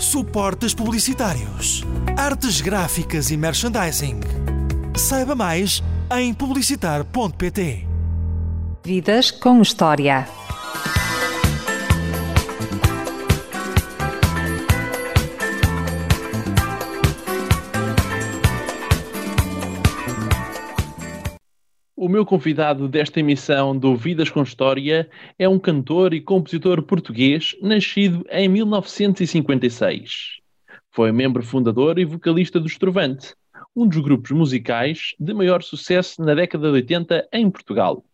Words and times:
suportes 0.00 0.74
publicitários, 0.74 1.84
artes 2.16 2.60
gráficas 2.60 3.30
e 3.30 3.36
merchandising. 3.36 4.20
Saiba 4.96 5.34
mais 5.34 5.82
em 6.16 6.32
publicitar.pt. 6.34 7.86
Vidas 8.82 9.30
com 9.30 9.60
História. 9.60 10.39
Meu 22.10 22.26
convidado 22.26 22.88
desta 22.88 23.20
emissão 23.20 23.76
do 23.76 23.94
Vidas 23.94 24.28
com 24.28 24.42
História 24.42 25.08
é 25.38 25.48
um 25.48 25.60
cantor 25.60 26.12
e 26.12 26.20
compositor 26.20 26.82
português 26.82 27.54
nascido 27.62 28.26
em 28.30 28.48
1956. 28.48 30.40
Foi 30.90 31.12
membro 31.12 31.40
fundador 31.40 32.00
e 32.00 32.04
vocalista 32.04 32.58
do 32.58 32.66
Estrovante, 32.66 33.32
um 33.76 33.86
dos 33.86 33.98
grupos 34.00 34.32
musicais 34.32 35.14
de 35.20 35.32
maior 35.32 35.62
sucesso 35.62 36.20
na 36.20 36.34
década 36.34 36.66
de 36.66 36.74
80 36.74 37.28
em 37.32 37.48
Portugal. 37.48 38.04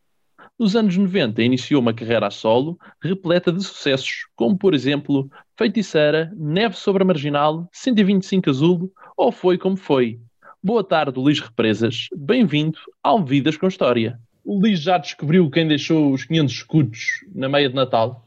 Nos 0.58 0.76
anos 0.76 0.94
90 0.94 1.42
iniciou 1.42 1.80
uma 1.80 1.94
carreira 1.94 2.26
a 2.26 2.30
solo 2.30 2.78
repleta 3.02 3.50
de 3.50 3.64
sucessos, 3.64 4.26
como 4.36 4.58
por 4.58 4.74
exemplo 4.74 5.30
Feiticeira, 5.56 6.30
Neve 6.36 6.76
sobre 6.76 7.02
a 7.02 7.06
Marginal, 7.06 7.66
125 7.72 8.50
Azul 8.50 8.92
ou 9.16 9.32
Foi 9.32 9.56
Como 9.56 9.76
Foi, 9.76 10.20
Boa 10.62 10.82
tarde, 10.82 11.18
Luís 11.18 11.38
Represas. 11.40 12.08
Bem-vindo 12.16 12.78
ao 13.02 13.22
Vidas 13.22 13.56
com 13.56 13.68
História. 13.68 14.18
O 14.44 14.58
Luís 14.58 14.80
já 14.80 14.98
descobriu 14.98 15.48
quem 15.50 15.68
deixou 15.68 16.12
os 16.12 16.24
500 16.24 16.52
escudos 16.52 17.00
na 17.34 17.48
meia 17.48 17.68
de 17.68 17.74
Natal, 17.74 18.22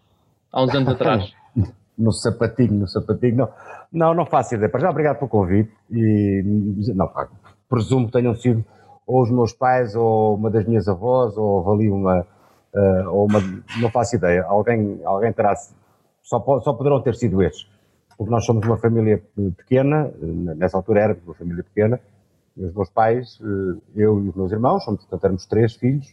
há 0.51 0.63
uns 0.63 0.73
anos 0.73 0.89
atrás. 0.93 1.33
no 1.97 2.11
sapatinho, 2.11 2.73
no 2.73 2.87
sapatinho. 2.87 3.35
Não, 3.37 3.49
não, 3.91 4.13
não 4.13 4.25
faço 4.25 4.55
ideia. 4.55 4.69
Para 4.69 4.81
já, 4.81 4.89
obrigado 4.89 5.17
pelo 5.17 5.29
convite. 5.29 5.71
E, 5.91 6.43
não, 6.95 7.11
presumo 7.67 8.05
que 8.05 8.13
tenham 8.13 8.35
sido 8.35 8.63
ou 9.05 9.23
os 9.23 9.31
meus 9.31 9.51
pais, 9.51 9.95
ou 9.95 10.35
uma 10.35 10.51
das 10.51 10.65
minhas 10.65 10.87
avós, 10.87 11.35
ou 11.35 11.73
ali 11.73 11.89
uma, 11.89 12.21
uh, 12.21 13.09
ou 13.09 13.25
uma, 13.25 13.41
não 13.81 13.89
faço 13.89 14.15
ideia. 14.15 14.45
Alguém, 14.45 15.01
alguém 15.03 15.33
terá, 15.33 15.55
só, 16.21 16.39
só 16.61 16.73
poderão 16.73 17.01
ter 17.01 17.15
sido 17.15 17.41
estes. 17.41 17.67
Porque 18.15 18.31
nós 18.31 18.45
somos 18.45 18.65
uma 18.67 18.77
família 18.77 19.21
pequena, 19.57 20.11
nessa 20.21 20.77
altura 20.77 21.01
éramos 21.01 21.23
uma 21.25 21.33
família 21.33 21.63
pequena, 21.63 21.99
os 22.59 22.73
meus 22.73 22.89
pais, 22.89 23.39
eh, 23.41 23.81
eu 23.95 24.23
e 24.23 24.29
os 24.29 24.35
meus 24.35 24.51
irmãos, 24.51 24.83
somos, 24.83 25.01
portanto, 25.01 25.23
éramos 25.23 25.45
três 25.45 25.75
filhos, 25.75 26.05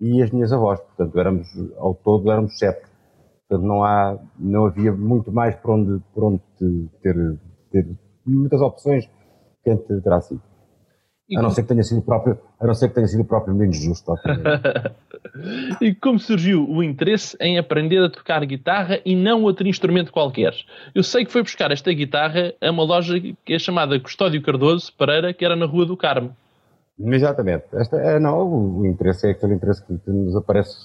e 0.00 0.22
as 0.22 0.30
minhas 0.30 0.52
avós, 0.52 0.80
portanto, 0.80 1.18
éramos, 1.18 1.46
ao 1.78 1.94
todo 1.94 2.30
éramos 2.30 2.58
sete. 2.58 2.90
Portanto, 3.48 3.66
não, 3.66 3.84
há, 3.84 4.18
não 4.38 4.66
havia 4.66 4.92
muito 4.92 5.30
mais 5.30 5.54
por 5.56 5.72
onde, 5.72 6.02
por 6.12 6.24
onde 6.24 6.42
ter, 7.02 7.38
ter 7.70 7.86
muitas 8.26 8.60
opções 8.60 9.08
quem 9.62 9.76
terá 9.76 10.20
sido. 10.20 10.42
A 11.36 11.40
não 11.40 11.50
ser 11.50 11.62
que 11.62 11.68
tenha 11.68 11.82
sido 11.82 11.98
o 11.98 12.02
próprio, 12.02 12.38
a 12.60 12.66
não 12.66 12.74
ser 12.74 12.88
que 12.88 12.94
tenha 12.94 13.06
sido 13.06 13.22
o 13.22 13.24
próprio 13.24 13.54
menos 13.54 13.76
justo. 13.76 14.14
e 15.80 15.94
como 15.94 16.18
surgiu 16.18 16.68
o 16.68 16.82
interesse 16.82 17.36
em 17.40 17.58
aprender 17.58 18.02
a 18.04 18.10
tocar 18.10 18.44
guitarra 18.44 19.00
e 19.04 19.16
não 19.16 19.42
outro 19.42 19.66
instrumento 19.66 20.12
qualquer? 20.12 20.52
Eu 20.94 21.02
sei 21.02 21.24
que 21.24 21.32
foi 21.32 21.42
buscar 21.42 21.70
esta 21.70 21.92
guitarra 21.92 22.52
a 22.60 22.70
uma 22.70 22.82
loja 22.82 23.18
que 23.18 23.54
é 23.54 23.58
chamada 23.58 23.98
Custódio 23.98 24.42
Cardoso 24.42 24.92
Pereira, 24.94 25.32
que 25.32 25.44
era 25.44 25.56
na 25.56 25.64
Rua 25.64 25.86
do 25.86 25.96
Carmo. 25.96 26.36
Exatamente. 26.98 27.64
Esta, 27.72 27.96
é, 27.96 28.18
não, 28.18 28.80
o 28.80 28.86
interesse 28.86 29.28
é 29.28 29.30
aquele 29.30 29.54
interesse 29.54 29.84
que 29.84 30.10
nos 30.10 30.36
aparece 30.36 30.76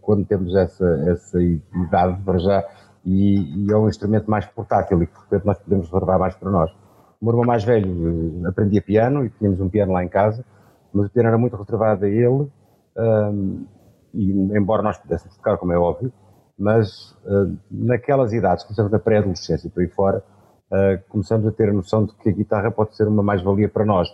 quando 0.00 0.24
temos 0.24 0.54
essa, 0.56 0.86
essa 1.06 1.38
idade 1.42 2.20
para 2.24 2.38
já 2.38 2.64
e, 3.04 3.66
e 3.66 3.72
é 3.72 3.76
um 3.76 3.88
instrumento 3.88 4.30
mais 4.30 4.46
portátil 4.46 5.02
e 5.02 5.06
que, 5.06 5.12
portanto, 5.12 5.44
nós 5.44 5.58
podemos 5.58 5.86
reservar 5.86 6.18
mais 6.18 6.34
para 6.34 6.50
nós. 6.50 6.70
O 7.22 7.24
meu 7.24 7.34
irmão 7.34 7.46
mais 7.46 7.62
velho 7.62 8.42
eh, 8.44 8.48
aprendia 8.48 8.82
piano 8.82 9.24
e 9.24 9.30
tínhamos 9.30 9.60
um 9.60 9.68
piano 9.68 9.92
lá 9.92 10.02
em 10.02 10.08
casa, 10.08 10.44
mas 10.92 11.06
o 11.06 11.10
piano 11.10 11.28
era 11.28 11.38
muito 11.38 11.54
reservado 11.56 12.04
a 12.04 12.08
ele, 12.08 12.50
um, 12.98 13.64
e 14.12 14.32
embora 14.58 14.82
nós 14.82 14.98
pudéssemos 14.98 15.36
tocar, 15.36 15.56
como 15.56 15.72
é 15.72 15.78
óbvio, 15.78 16.12
mas 16.58 17.12
uh, 17.24 17.56
naquelas 17.70 18.32
idades, 18.32 18.64
começamos 18.64 18.90
na 18.90 18.98
pré-adolescência 18.98 19.68
e 19.68 19.70
por 19.70 19.82
aí 19.82 19.88
fora, 19.88 20.22
uh, 20.72 21.00
começamos 21.08 21.46
a 21.46 21.52
ter 21.52 21.68
a 21.68 21.72
noção 21.72 22.06
de 22.06 22.14
que 22.16 22.28
a 22.28 22.32
guitarra 22.32 22.72
pode 22.72 22.96
ser 22.96 23.06
uma 23.06 23.22
mais-valia 23.22 23.68
para 23.68 23.84
nós. 23.84 24.08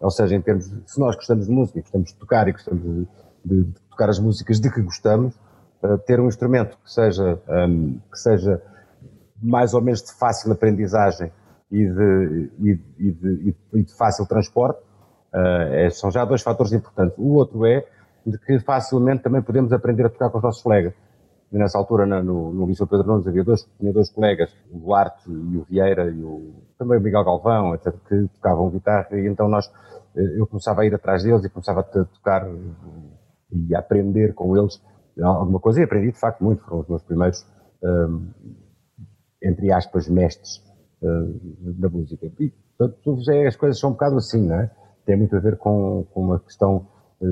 Ou 0.00 0.10
seja, 0.10 0.34
em 0.34 0.40
termos, 0.40 0.68
de, 0.68 0.90
se 0.90 0.98
nós 0.98 1.14
gostamos 1.16 1.46
de 1.46 1.52
música, 1.52 1.82
gostamos 1.82 2.12
de 2.12 2.16
tocar 2.16 2.48
e 2.48 2.52
gostamos 2.52 2.82
de, 2.82 3.08
de, 3.44 3.64
de 3.64 3.80
tocar 3.90 4.08
as 4.08 4.18
músicas 4.18 4.58
de 4.58 4.70
que 4.70 4.80
gostamos, 4.80 5.34
uh, 5.82 5.98
ter 5.98 6.18
um 6.18 6.28
instrumento 6.28 6.78
que 6.82 6.90
seja, 6.90 7.38
um, 7.46 7.98
que 8.10 8.18
seja 8.18 8.62
mais 9.40 9.74
ou 9.74 9.82
menos 9.82 10.02
de 10.02 10.14
fácil 10.14 10.50
aprendizagem 10.50 11.30
e 11.74 11.90
de, 11.90 12.50
e, 12.60 12.80
e 12.98 13.10
de, 13.10 13.56
e 13.72 13.82
de 13.82 13.92
fácil 13.96 14.26
transporte, 14.26 14.80
uh, 15.34 15.90
são 15.90 16.08
já 16.08 16.24
dois 16.24 16.40
fatores 16.40 16.72
importantes. 16.72 17.18
O 17.18 17.34
outro 17.34 17.66
é 17.66 17.84
de 18.24 18.38
que 18.38 18.60
facilmente 18.60 19.24
também 19.24 19.42
podemos 19.42 19.72
aprender 19.72 20.06
a 20.06 20.08
tocar 20.08 20.30
com 20.30 20.38
os 20.38 20.44
nossos 20.44 20.62
colegas. 20.62 20.94
E 21.52 21.58
nessa 21.58 21.76
altura, 21.76 22.06
no, 22.06 22.52
no 22.52 22.66
Liceu 22.66 22.86
Pedro 22.86 23.08
Nunes, 23.08 23.26
havia 23.26 23.42
dois, 23.42 23.68
tinha 23.78 23.92
dois 23.92 24.08
colegas, 24.08 24.54
o 24.70 24.78
Duarte 24.78 25.28
e 25.28 25.56
o 25.56 25.64
Vieira, 25.68 26.10
e 26.10 26.22
o, 26.22 26.54
também 26.78 26.98
o 26.98 27.00
Miguel 27.00 27.24
Galvão, 27.24 27.74
etc., 27.74 27.92
que 28.08 28.28
tocavam 28.34 28.70
guitarra, 28.70 29.08
e 29.12 29.26
então 29.26 29.48
nós, 29.48 29.70
eh, 30.16 30.40
eu 30.40 30.46
começava 30.46 30.82
a 30.82 30.86
ir 30.86 30.94
atrás 30.94 31.22
deles 31.22 31.44
e 31.44 31.50
começava 31.50 31.80
a 31.80 31.82
tocar 31.82 32.48
e 33.52 33.74
a 33.74 33.78
aprender 33.78 34.34
com 34.34 34.56
eles 34.56 34.82
alguma 35.20 35.60
coisa, 35.60 35.80
e 35.80 35.84
aprendi 35.84 36.10
de 36.10 36.18
facto 36.18 36.42
muito, 36.42 36.64
foram 36.64 36.80
os 36.80 36.88
meus 36.88 37.02
primeiros, 37.04 37.46
um, 37.84 38.26
eh, 39.42 39.48
entre 39.48 39.70
aspas, 39.70 40.08
mestres 40.08 40.64
da 41.60 41.88
música. 41.88 42.30
E, 42.40 42.52
portanto, 42.78 43.20
as 43.46 43.56
coisas 43.56 43.78
são 43.78 43.90
um 43.90 43.92
bocado 43.92 44.16
assim, 44.16 44.46
não 44.46 44.56
é? 44.56 44.70
Tem 45.04 45.16
muito 45.16 45.36
a 45.36 45.40
ver 45.40 45.56
com, 45.56 46.06
com 46.12 46.20
uma 46.22 46.40
questão 46.40 46.86
eh, 47.20 47.26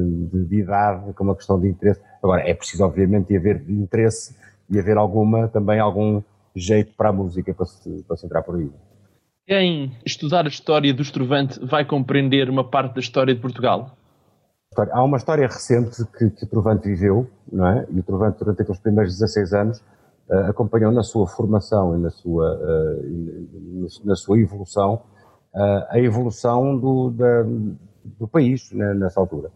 de 0.47 0.61
idade, 0.61 1.13
com 1.15 1.25
uma 1.25 1.35
questão 1.35 1.59
de 1.59 1.69
interesse. 1.69 2.01
Agora, 2.23 2.43
é 2.49 2.55
preciso, 2.55 2.85
obviamente, 2.85 3.35
haver 3.37 3.65
interesse 3.69 4.37
e 4.69 4.79
haver 4.79 4.97
alguma, 4.97 5.49
também 5.49 5.79
algum 5.81 6.23
jeito 6.55 6.95
para 6.97 7.09
a 7.09 7.13
música, 7.13 7.53
para 7.55 7.67
se, 7.67 8.03
para 8.07 8.17
se 8.17 8.27
entrar 8.27 8.43
por 8.43 8.57
aí. 8.57 8.71
Quem 9.47 9.97
estudar 10.05 10.45
a 10.45 10.49
história 10.49 10.95
do 10.95 11.03
Estrovante 11.03 11.59
vai 11.65 11.85
compreender 11.85 12.49
uma 12.49 12.69
parte 12.69 12.95
da 12.95 13.01
história 13.01 13.35
de 13.35 13.41
Portugal? 13.41 13.97
Há 14.77 15.03
uma 15.03 15.19
história 15.19 15.47
recente 15.47 16.03
que, 16.17 16.31
que 16.31 16.45
o 16.45 16.49
Trovante 16.49 16.89
viveu, 16.89 17.29
não 17.51 17.67
é? 17.67 17.87
E 17.91 18.01
o 18.01 18.03
Trovante, 18.03 18.39
durante 18.39 18.63
aqueles 18.63 18.81
primeiros 18.81 19.13
16 19.19 19.53
anos, 19.53 19.83
acompanhou 20.49 20.91
na 20.93 21.03
sua 21.03 21.27
formação 21.27 21.97
e 21.97 21.99
na 22.01 22.11
sua, 22.11 22.55
uh, 22.55 23.87
na 24.05 24.17
sua 24.17 24.39
evolução 24.39 25.03
uh, 25.55 25.85
a 25.89 25.99
evolução 25.99 26.79
do, 26.79 27.11
da, 27.11 27.45
do 28.05 28.29
país 28.29 28.73
né, 28.73 28.95
nessa 28.95 29.21
altura. 29.21 29.51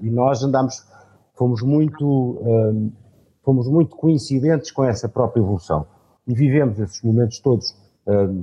e 0.00 0.10
nós 0.10 0.42
andamos, 0.42 0.86
fomos 1.34 1.62
muito, 1.62 2.40
fomos 3.42 3.66
muito 3.68 3.96
coincidentes 3.96 4.70
com 4.70 4.84
essa 4.84 5.08
própria 5.08 5.40
evolução 5.40 5.86
e 6.26 6.34
vivemos 6.34 6.78
esses 6.78 7.02
momentos 7.02 7.40
todos 7.40 7.74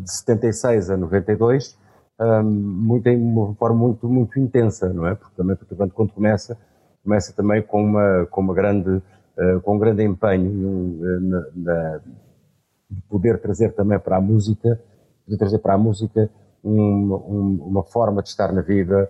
de 0.03 0.11
76 0.11 0.89
a 0.89 0.97
92 0.97 1.77
um, 2.19 2.43
muito, 2.43 3.07
em 3.07 3.21
uma 3.21 3.53
forma 3.55 3.77
muito, 3.77 4.09
muito 4.09 4.39
intensa, 4.39 4.91
não 4.91 5.07
é? 5.07 5.15
Porque 5.15 5.35
também, 5.35 5.55
portanto, 5.55 5.93
quando 5.93 6.13
começa, 6.13 6.57
começa 7.03 7.33
também 7.33 7.61
com 7.61 7.83
uma, 7.83 8.25
com 8.25 8.41
uma 8.41 8.53
grande 8.53 8.89
eh, 8.97 9.01
com 9.63 9.77
grande 9.77 10.03
empenho 10.03 10.99
eh, 11.67 11.99
de 12.89 13.01
poder 13.03 13.39
trazer 13.39 13.73
também 13.73 13.99
para 13.99 14.17
a 14.17 14.21
música, 14.21 14.81
poder 15.25 15.37
trazer 15.37 15.59
para 15.59 15.73
a 15.73 15.77
música 15.77 16.29
um, 16.63 17.13
um, 17.13 17.63
uma 17.67 17.83
forma 17.83 18.23
de 18.23 18.29
estar 18.29 18.51
na 18.51 18.61
vida, 18.61 19.09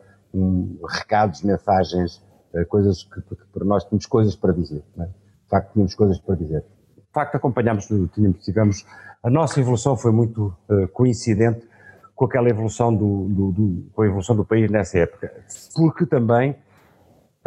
recados, 0.89 1.41
mensagens, 1.43 2.21
eh, 2.53 2.65
coisas 2.65 3.03
que, 3.03 3.21
que, 3.21 3.35
para 3.53 3.65
nós 3.65 3.83
tínhamos 3.85 4.05
coisas 4.05 4.35
para 4.35 4.53
dizer, 4.53 4.83
é? 4.99 5.05
de 5.05 5.49
facto 5.49 5.73
tínhamos 5.73 5.95
coisas 5.95 6.19
para 6.19 6.35
dizer. 6.35 6.61
De 6.95 7.13
facto 7.13 7.35
acompanhámos, 7.35 7.87
tínhamos, 8.13 8.43
tivemos, 8.43 8.85
a 9.23 9.29
nossa 9.29 9.59
evolução 9.59 9.95
foi 9.95 10.11
muito 10.11 10.55
uh, 10.69 10.87
coincidente 10.89 11.67
com 12.15 12.25
aquela 12.25 12.49
evolução 12.49 12.93
do, 12.93 13.27
do, 13.29 13.51
do, 13.51 13.89
com 13.93 14.01
a 14.01 14.07
evolução 14.07 14.35
do 14.35 14.43
país 14.43 14.69
nessa 14.69 14.99
época, 14.99 15.31
porque 15.75 16.05
também 16.05 16.55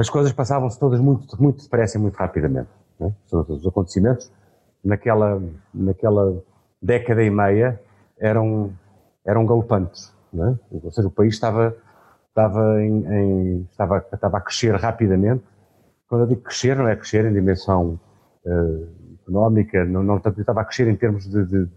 as 0.00 0.08
coisas 0.08 0.32
passavam-se 0.32 0.78
todas 0.80 0.98
muito, 0.98 1.40
muito 1.40 1.62
depressa 1.62 1.98
e 1.98 2.00
muito 2.00 2.16
rapidamente. 2.16 2.70
Né? 2.98 3.14
Os 3.30 3.66
acontecimentos 3.66 4.32
naquela, 4.82 5.42
naquela 5.74 6.42
década 6.80 7.22
e 7.22 7.28
meia 7.28 7.78
eram, 8.18 8.72
eram 9.26 9.44
galopantes. 9.44 10.10
Né? 10.32 10.58
Ou 10.70 10.90
seja, 10.90 11.06
o 11.06 11.10
país 11.10 11.34
estava, 11.34 11.76
estava, 12.28 12.82
em, 12.82 13.04
em, 13.06 13.68
estava, 13.70 13.98
estava 14.10 14.38
a 14.38 14.40
crescer 14.40 14.74
rapidamente. 14.74 15.44
Quando 16.08 16.22
eu 16.22 16.28
digo 16.28 16.40
crescer, 16.40 16.74
não 16.76 16.88
é 16.88 16.96
crescer 16.96 17.26
em 17.26 17.34
dimensão 17.34 18.00
uh, 18.46 18.88
económica, 19.20 19.84
não, 19.84 20.02
não 20.02 20.16
estava 20.16 20.62
a 20.62 20.64
crescer 20.64 20.88
em 20.88 20.96
termos 20.96 21.28
de, 21.28 21.44
de, 21.44 21.68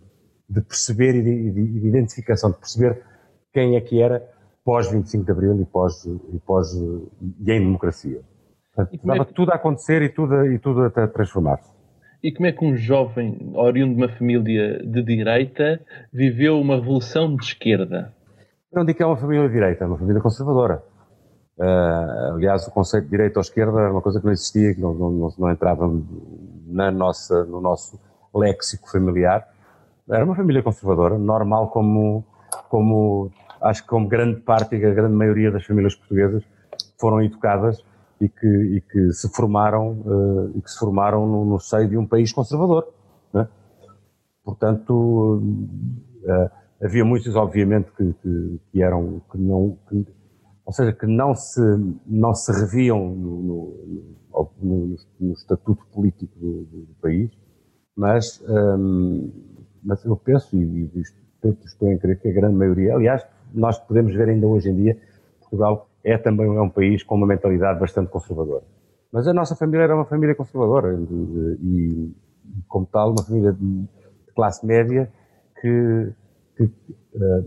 de 0.49 0.61
perceber 0.61 1.13
e 1.13 1.21
de, 1.21 1.51
de, 1.51 1.87
identificação, 1.87 2.51
de 2.51 2.57
perceber 2.57 3.03
quem 3.51 3.75
é 3.75 3.81
que 3.81 4.01
era 4.01 4.25
pós 4.63 4.91
25 4.91 5.25
de 5.25 5.31
Abril 5.31 5.61
e 5.61 5.65
pós, 5.65 6.05
e, 6.05 6.39
pós, 6.45 6.73
e 6.73 7.51
em 7.51 7.59
democracia. 7.59 8.21
Portanto, 8.75 8.95
estava 8.95 9.21
é 9.21 9.25
que... 9.25 9.33
tudo 9.33 9.51
a 9.51 9.55
acontecer 9.55 10.01
e 10.01 10.09
tudo, 10.09 10.45
e 10.45 10.59
tudo 10.59 10.83
a 10.83 11.07
transformar-se. 11.07 11.71
E 12.23 12.31
como 12.31 12.47
é 12.47 12.51
que 12.53 12.63
um 12.63 12.75
jovem 12.75 13.51
oriundo 13.53 13.95
de 13.95 14.01
uma 14.01 14.09
família 14.09 14.79
de 14.79 15.03
direita 15.03 15.81
viveu 16.11 16.59
uma 16.59 16.75
revolução 16.75 17.35
de 17.35 17.43
esquerda? 17.43 18.13
Não 18.71 18.85
digo 18.85 18.97
que 18.97 19.03
é 19.03 19.05
uma 19.05 19.17
família 19.17 19.45
de 19.47 19.53
direita, 19.53 19.83
é 19.83 19.87
uma 19.87 19.97
família 19.97 20.21
conservadora. 20.21 20.81
Uh, 21.57 22.33
aliás, 22.33 22.65
o 22.65 22.71
conceito 22.71 23.03
de 23.03 23.11
direita 23.11 23.39
ou 23.39 23.41
esquerda 23.41 23.79
era 23.79 23.91
uma 23.91 24.01
coisa 24.01 24.19
que 24.19 24.25
não 24.25 24.31
existia, 24.31 24.73
que 24.73 24.81
não, 24.81 24.93
não, 24.93 25.33
não 25.37 25.51
entrava 25.51 25.87
na 26.65 26.89
nossa, 26.89 27.43
no 27.43 27.59
nosso 27.59 27.99
léxico 28.33 28.89
familiar. 28.89 29.47
Era 30.09 30.23
uma 30.25 30.35
família 30.35 30.63
conservadora, 30.63 31.17
normal 31.17 31.69
como, 31.69 32.25
como 32.69 33.31
acho 33.63 33.83
que 33.83 33.89
como 33.89 34.07
grande 34.07 34.41
parte 34.41 34.75
e 34.75 34.85
a 34.85 34.93
grande 34.93 35.15
maioria 35.15 35.51
das 35.51 35.65
famílias 35.65 35.95
portuguesas 35.95 36.43
foram 36.99 37.21
educadas 37.21 37.83
e 38.19 38.29
que, 38.29 38.47
e 38.47 38.81
que 38.81 39.11
se 39.11 39.29
formaram 39.33 40.01
uh, 40.01 40.51
e 40.55 40.61
que 40.61 40.69
se 40.69 40.77
formaram 40.77 41.25
no, 41.25 41.45
no, 41.45 41.59
seio 41.59 41.89
de 41.89 41.97
um 41.97 42.05
país 42.05 42.31
conservador. 42.31 42.87
Né? 43.33 43.47
Portanto, 44.43 45.41
uh, 45.41 46.49
havia 46.83 47.03
muitos, 47.03 47.35
obviamente, 47.35 47.91
que, 47.91 48.13
que, 48.21 48.59
que 48.71 48.83
eram 48.83 49.21
que 49.31 49.37
não, 49.37 49.77
que, 49.89 50.05
ou 50.65 50.73
seja, 50.73 50.93
que 50.93 51.05
não 51.05 51.33
se 51.33 51.61
não 52.05 52.33
se 52.33 52.51
reviam 52.51 53.09
no, 53.15 53.41
no, 54.61 54.97
no 55.19 55.33
estatuto 55.33 55.85
político 55.91 56.37
do, 56.37 56.63
do 56.63 56.95
país, 57.01 57.31
mas 57.95 58.43
um, 58.47 59.31
mas 59.83 60.03
eu 60.05 60.15
penso 60.15 60.55
e, 60.55 60.63
e 60.63 61.01
estou 61.65 61.91
em 61.91 61.97
crer 61.97 62.19
que 62.19 62.29
a 62.29 62.33
grande 62.33 62.55
maioria, 62.55 62.95
aliás, 62.95 63.25
nós 63.53 63.77
podemos 63.79 64.13
ver 64.13 64.29
ainda 64.29 64.47
hoje 64.47 64.69
em 64.69 64.75
dia, 64.75 64.97
Portugal 65.39 65.87
é 66.03 66.17
também 66.17 66.47
é 66.47 66.61
um 66.61 66.69
país 66.69 67.03
com 67.03 67.15
uma 67.15 67.27
mentalidade 67.27 67.79
bastante 67.79 68.09
conservadora. 68.09 68.63
Mas 69.11 69.27
a 69.27 69.33
nossa 69.33 69.55
família 69.55 69.83
era 69.83 69.95
uma 69.95 70.05
família 70.05 70.35
conservadora 70.35 70.99
e, 71.61 72.11
como 72.67 72.85
tal, 72.87 73.11
uma 73.11 73.23
família 73.23 73.53
de 73.53 73.87
classe 74.35 74.65
média 74.65 75.11
que, 75.61 76.13
que, 76.57 76.63
uh, 76.63 77.43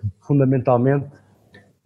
que 0.00 0.10
fundamentalmente 0.26 1.06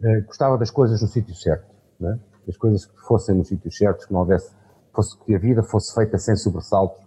uh, 0.01 0.27
gostava 0.27 0.57
das 0.57 0.71
coisas 0.71 1.03
no 1.03 1.09
sítio 1.09 1.35
certo, 1.35 1.67
né? 1.99 2.19
as 2.49 2.57
coisas 2.57 2.87
que 2.87 3.01
fossem 3.01 3.35
no 3.35 3.45
sítio 3.45 3.71
certo, 3.73 4.07
que 4.07 4.13
não 4.13 4.21
houvesse, 4.21 4.55
fosse, 4.95 5.19
que 5.25 5.35
a 5.35 5.39
vida 5.39 5.63
fosse 5.63 5.93
feita 5.95 6.17
sem 6.17 6.37
sobressaltos, 6.37 7.03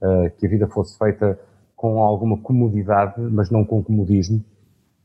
uh, 0.00 0.30
que 0.38 0.46
a 0.46 0.48
vida 0.48 0.66
fosse 0.68 0.96
feita 0.96 1.38
com 1.76 2.02
alguma 2.02 2.38
comodidade, 2.38 3.20
mas 3.20 3.50
não 3.50 3.64
com 3.64 3.84
comodismo, 3.84 4.42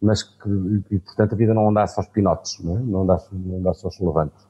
mas 0.02 0.24
que, 0.24 0.50
e, 0.90 1.00
portanto, 1.00 1.34
a 1.34 1.38
vida 1.38 1.54
não 1.54 1.70
andasse 1.70 2.00
aos 2.00 2.08
pinotes, 2.08 2.64
não, 2.64 2.78
é? 2.78 2.80
não, 2.82 3.02
andasse, 3.04 3.36
não 3.36 3.60
andasse 3.60 3.86
aos 3.86 4.00
levantes. 4.00 4.48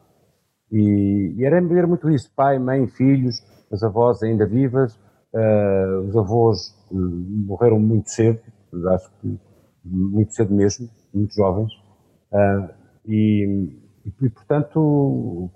E, 0.72 1.36
e 1.38 1.46
era, 1.46 1.58
era 1.58 1.88
muito 1.88 2.10
isso, 2.10 2.32
pai, 2.34 2.58
mãe, 2.58 2.88
filhos, 2.88 3.36
as 3.72 3.84
avós 3.84 4.24
ainda 4.24 4.48
vivas, 4.48 4.96
uh, 5.34 6.08
os 6.08 6.16
avós 6.16 6.70
uh, 6.92 7.46
morreram 7.46 7.80
muito 7.80 8.10
cedo, 8.10 8.40
acho 8.94 9.12
que 9.20 9.40
muito 9.84 10.34
cedo 10.34 10.54
mesmo, 10.54 10.90
muito 11.14 11.34
jovens, 11.34 11.74
uh, 12.32 12.74
e, 13.06 13.78
e, 14.06 14.30
portanto 14.30 15.52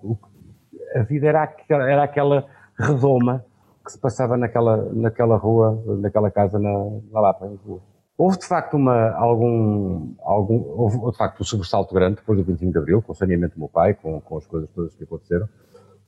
a 0.96 1.04
vida 1.04 1.28
era 1.28 1.44
aquela, 1.44 1.90
era 1.90 2.04
aquela 2.04 2.46
redoma 2.78 3.46
que 3.86 3.92
se 3.92 4.00
passava 4.00 4.36
naquela, 4.36 4.78
naquela 4.94 5.38
rua, 5.38 5.82
naquela 6.00 6.32
casa 6.32 6.60
na, 6.60 6.72
na 7.12 7.22
Lapa, 7.22 7.46
em 7.46 7.52
Lisboa. 7.52 7.95
Houve 8.18 8.40
de 8.40 8.48
facto 8.48 8.78
uma, 8.78 9.12
algum, 9.12 10.14
algum, 10.22 10.64
houve 10.80 11.12
de 11.12 11.18
facto 11.18 11.42
um 11.42 11.44
sobressalto 11.44 11.94
grande 11.94 12.16
depois 12.16 12.38
do 12.38 12.46
25 12.46 12.72
de 12.72 12.78
Abril, 12.78 13.02
com 13.02 13.12
o 13.12 13.16
saneamento 13.16 13.56
do 13.56 13.60
meu 13.60 13.70
pai, 13.70 13.94
com, 13.94 14.22
com 14.22 14.38
as 14.38 14.48
coisas 14.48 14.70
todas 14.74 14.96
que 14.96 15.04
aconteceram. 15.04 15.50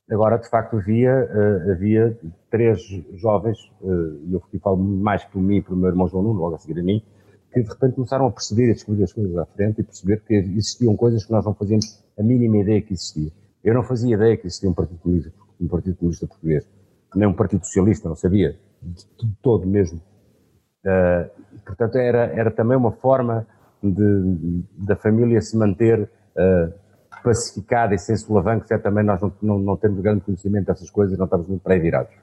Agora, 0.09 0.37
de 0.37 0.49
facto, 0.49 0.77
havia, 0.77 1.11
uh, 1.11 1.71
havia 1.71 2.17
três 2.49 2.79
jovens, 3.15 3.57
uh, 3.81 4.25
e 4.25 4.33
eu 4.33 4.41
falo 4.61 4.77
mais 4.77 5.25
por 5.25 5.41
mim 5.41 5.57
e 5.57 5.61
pelo 5.61 5.75
meu 5.75 5.89
irmão 5.89 6.07
João 6.07 6.23
Nuno, 6.23 6.39
logo 6.39 6.55
a 6.55 6.57
seguir 6.57 6.79
a 6.79 6.83
mim, 6.83 7.03
que 7.51 7.61
de 7.61 7.67
repente 7.67 7.95
começaram 7.95 8.25
a 8.25 8.31
perceber 8.31 8.67
e 8.67 8.71
a 8.71 8.73
descobrir 8.73 9.03
as 9.03 9.11
coisas 9.11 9.37
à 9.37 9.45
frente 9.45 9.81
e 9.81 9.83
perceber 9.83 10.23
que 10.25 10.33
existiam 10.33 10.95
coisas 10.95 11.25
que 11.25 11.31
nós 11.31 11.43
não 11.43 11.53
fazíamos 11.53 12.01
a 12.17 12.23
mínima 12.23 12.57
ideia 12.57 12.81
que 12.81 12.93
existia. 12.93 13.31
Eu 13.61 13.73
não 13.73 13.83
fazia 13.83 14.15
ideia 14.15 14.37
que 14.37 14.47
existia 14.47 14.69
um 14.69 14.73
Partido 14.73 14.99
Comunista, 14.99 15.33
um 15.59 15.67
Partido 15.67 15.97
Comunista 15.97 16.25
Português, 16.25 16.65
nem 17.13 17.27
um 17.27 17.33
Partido 17.33 17.65
Socialista, 17.65 18.07
não 18.07 18.15
sabia, 18.15 18.57
de 18.81 19.27
todo 19.41 19.67
mesmo. 19.67 20.01
Uh, 20.87 21.29
portanto, 21.65 21.97
era, 21.97 22.27
era 22.27 22.49
também 22.49 22.77
uma 22.77 22.93
forma 22.93 23.45
de, 23.83 24.63
da 24.77 24.95
família 24.95 25.41
se 25.41 25.57
manter 25.57 26.03
uh, 26.03 26.73
pacificada 27.21 27.93
e 27.93 27.99
sem 27.99 28.15
solavancos, 28.15 28.71
é 28.71 28.77
também 28.77 29.03
nós 29.03 29.21
não, 29.21 29.33
não, 29.41 29.59
não, 29.59 29.75
temos 29.75 29.99
grande 29.99 30.21
conhecimento 30.21 30.67
dessas 30.67 30.89
coisas, 30.89 31.17
não 31.17 31.25
estamos 31.25 31.45
muito 31.45 31.61
pré-virados. 31.61 32.13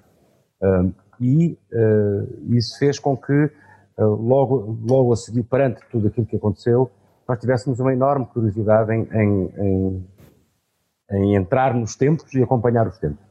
Uh, 0.63 0.95
e 1.21 1.59
isso 2.49 2.77
fez 2.79 2.99
com 2.99 3.17
que, 3.17 3.51
logo, 3.97 4.77
logo 4.85 5.13
a 5.13 5.17
seguir, 5.17 5.45
perante 5.45 5.81
tudo 5.89 6.09
aquilo 6.09 6.27
que 6.27 6.37
aconteceu, 6.37 6.91
nós 7.29 7.39
tivéssemos 7.39 7.79
uma 7.79 7.93
enorme 7.93 8.27
curiosidade 8.27 8.93
em, 8.93 9.07
em, 9.13 9.53
em, 9.57 10.07
em 11.13 11.37
entrar 11.37 11.73
nos 11.73 11.95
tempos 11.95 12.35
e 12.35 12.43
acompanhar 12.43 12.89
os 12.89 12.99
tempos. 12.99 13.25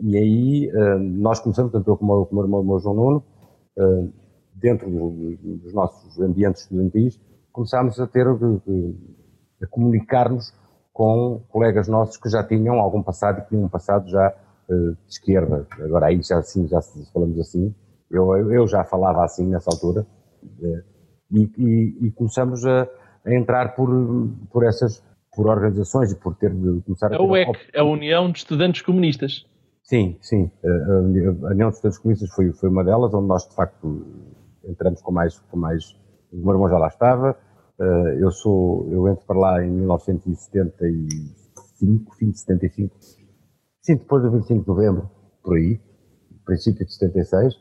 e 0.00 0.16
aí 0.16 0.72
nós 0.98 1.40
começamos, 1.40 1.72
tanto 1.72 1.90
eu 1.90 1.96
como, 1.98 2.22
o 2.22 2.34
meu 2.34 2.44
irmão 2.44 2.78
João 2.78 2.94
Nuno, 2.94 3.24
dentro 4.54 4.88
dos 4.90 5.72
nossos 5.74 6.18
ambientes 6.20 6.62
estudantis, 6.62 7.20
começámos 7.52 7.98
a 8.00 8.06
ter 8.06 8.26
a 8.26 9.66
comunicar-nos 9.68 10.52
com 10.92 11.42
colegas 11.48 11.88
nossos 11.88 12.16
que 12.16 12.28
já 12.28 12.42
tinham 12.44 12.78
algum 12.78 13.02
passado 13.02 13.38
e 13.38 13.42
que 13.42 13.48
tinham 13.48 13.64
um 13.64 13.68
passado 13.68 14.08
já 14.08 14.32
uh, 14.68 14.92
de 14.92 14.98
esquerda. 15.08 15.66
Agora 15.80 16.06
aí 16.06 16.22
já 16.22 16.38
assim, 16.38 16.68
já 16.68 16.80
falamos 17.12 17.38
assim, 17.40 17.74
eu, 18.10 18.52
eu 18.52 18.66
já 18.68 18.84
falava 18.84 19.24
assim 19.24 19.46
nessa 19.46 19.70
altura, 19.70 20.06
uh, 20.42 20.82
e, 21.32 21.50
e, 21.58 22.06
e, 22.06 22.10
começamos 22.12 22.64
a, 22.64 22.88
a, 23.24 23.34
entrar 23.34 23.74
por, 23.74 23.88
por 24.52 24.64
essas, 24.64 25.02
por 25.34 25.48
organizações 25.48 26.12
e 26.12 26.16
por 26.16 26.36
ter 26.36 26.50
de 26.54 26.80
começar 26.82 27.12
a... 27.12 27.16
A 27.16 27.22
UEC, 27.22 27.58
a 27.74 27.82
União 27.82 28.30
de 28.30 28.38
Estudantes 28.38 28.82
Comunistas. 28.82 29.44
Sim, 29.82 30.16
sim. 30.20 30.50
A, 30.64 30.94
a 30.94 31.50
União 31.50 31.70
de 31.70 31.74
Estudantes 31.74 31.98
Comunistas 31.98 32.30
foi, 32.30 32.52
foi 32.52 32.68
uma 32.68 32.84
delas, 32.84 33.12
onde 33.12 33.26
nós 33.26 33.48
de 33.48 33.54
facto 33.56 34.06
entramos 34.68 35.00
com 35.02 35.12
mais, 35.12 35.38
com 35.38 35.56
mais, 35.56 35.96
o 36.32 36.36
meu 36.36 36.54
irmão 36.54 36.68
já 36.68 36.78
lá 36.78 36.88
estava, 36.88 37.36
eh, 37.80 38.18
eu 38.20 38.30
sou, 38.30 38.86
eu 38.90 39.08
entro 39.08 39.24
para 39.26 39.38
lá 39.38 39.64
em 39.64 39.70
1975, 39.70 42.14
fim 42.16 42.30
de 42.30 42.38
75, 42.38 42.94
sim, 43.82 43.96
depois 43.96 44.22
do 44.22 44.30
25 44.30 44.62
de 44.62 44.68
novembro, 44.68 45.10
por 45.42 45.56
aí, 45.56 45.80
princípio 46.44 46.86
de 46.86 46.92
76, 46.92 47.54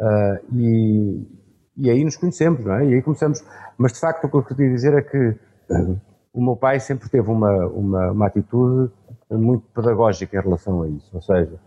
eh, 0.00 0.42
e, 0.52 1.28
e 1.76 1.90
aí 1.90 2.02
nos 2.04 2.16
conhecemos, 2.16 2.64
não 2.64 2.74
é? 2.74 2.86
E 2.86 2.94
aí 2.94 3.02
começamos, 3.02 3.44
mas 3.78 3.92
de 3.92 4.00
facto 4.00 4.24
o 4.24 4.30
que 4.30 4.36
eu 4.36 4.42
queria 4.42 4.70
dizer 4.70 4.94
é 4.94 5.02
que 5.02 5.38
eh, 5.70 5.96
o 6.32 6.42
meu 6.42 6.56
pai 6.56 6.80
sempre 6.80 7.08
teve 7.08 7.30
uma, 7.30 7.66
uma, 7.68 8.10
uma 8.12 8.26
atitude 8.26 8.92
muito 9.30 9.66
pedagógica 9.68 10.36
em 10.36 10.42
relação 10.42 10.82
a 10.82 10.88
isso, 10.88 11.10
ou 11.14 11.22
seja, 11.22 11.60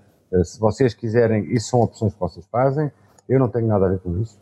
se 0.44 0.60
vocês 0.60 0.94
quiserem, 0.94 1.52
isso 1.54 1.70
são 1.70 1.82
opções 1.82 2.14
que 2.14 2.20
vocês 2.20 2.46
fazem, 2.48 2.92
eu 3.28 3.40
não 3.40 3.50
tenho 3.50 3.68
nada 3.68 3.86
a 3.86 3.90
ver 3.90 4.00
com 4.00 4.18
isso 4.20 4.40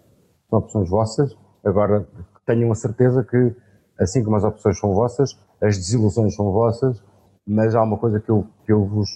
são 0.50 0.60
opções 0.60 0.89
vossas. 0.89 1.36
Agora, 1.63 2.08
tenham 2.46 2.72
a 2.72 2.75
certeza 2.75 3.24
que, 3.24 3.56
assim 4.00 4.24
como 4.24 4.36
as 4.36 4.44
opções 4.44 4.80
são 4.80 4.94
vossas, 4.94 5.38
as 5.62 5.77
desilusões 5.77 6.36
são 6.36 6.51
vossas, 6.51 7.04
mas 7.46 7.75
há 7.75 7.84
uma 7.84 7.98
coisa 7.98 8.20
que 8.20 8.30
eu, 8.30 8.48
que 8.66 8.72
eu, 8.72 8.86
vos, 8.86 9.10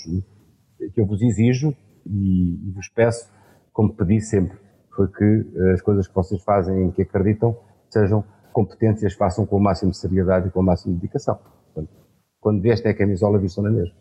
que 0.93 0.99
eu 0.99 1.05
vos 1.05 1.21
exijo 1.21 1.73
e, 2.05 2.67
e 2.67 2.71
vos 2.71 2.87
peço, 2.89 3.29
como 3.71 3.93
pedi 3.93 4.19
sempre, 4.21 4.57
foi 4.95 5.07
que 5.07 5.71
as 5.73 5.81
coisas 5.81 6.07
que 6.07 6.15
vocês 6.15 6.43
fazem 6.43 6.85
em 6.85 6.91
que 6.91 7.03
acreditam 7.03 7.57
sejam 7.89 8.23
competentes 8.51 9.03
e 9.03 9.05
as 9.05 9.13
façam 9.13 9.45
com 9.45 9.57
o 9.57 9.59
máximo 9.59 9.91
de 9.91 9.97
seriedade 9.97 10.47
e 10.47 10.51
com 10.51 10.59
o 10.59 10.63
máximo 10.63 10.93
de 10.93 10.99
dedicação. 10.99 11.39
Portanto, 11.73 11.89
quando 12.39 12.61
veste 12.61 12.85
é 12.87 12.91
a 12.91 12.97
camisola, 12.97 13.39
vistam 13.39 13.63
na 13.63 13.71
mesma. 13.71 13.95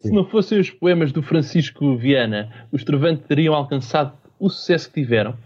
Se 0.00 0.10
não 0.10 0.24
fossem 0.28 0.60
os 0.60 0.70
poemas 0.70 1.12
do 1.12 1.22
Francisco 1.22 1.96
Viana, 1.96 2.50
os 2.72 2.84
Trovantes 2.84 3.26
teriam 3.26 3.54
alcançado 3.54 4.12
o 4.38 4.50
sucesso 4.50 4.88
que 4.88 5.00
tiveram? 5.00 5.36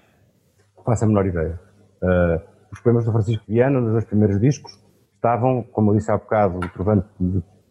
Faço 0.88 1.04
a 1.04 1.07
menor 1.07 1.26
ideia. 1.26 1.61
Uh, 2.02 2.40
os 2.73 2.80
poemas 2.80 3.04
do 3.04 3.12
Francisco 3.12 3.45
Viana, 3.47 3.80
nos 3.80 3.92
dois 3.92 4.04
primeiros 4.04 4.40
discos, 4.40 4.78
estavam, 5.14 5.62
como 5.62 5.90
eu 5.90 5.97
disse 5.97 6.11
há 6.11 6.16
bocado, 6.16 6.59
o 6.59 6.68
Trovante 6.71 7.07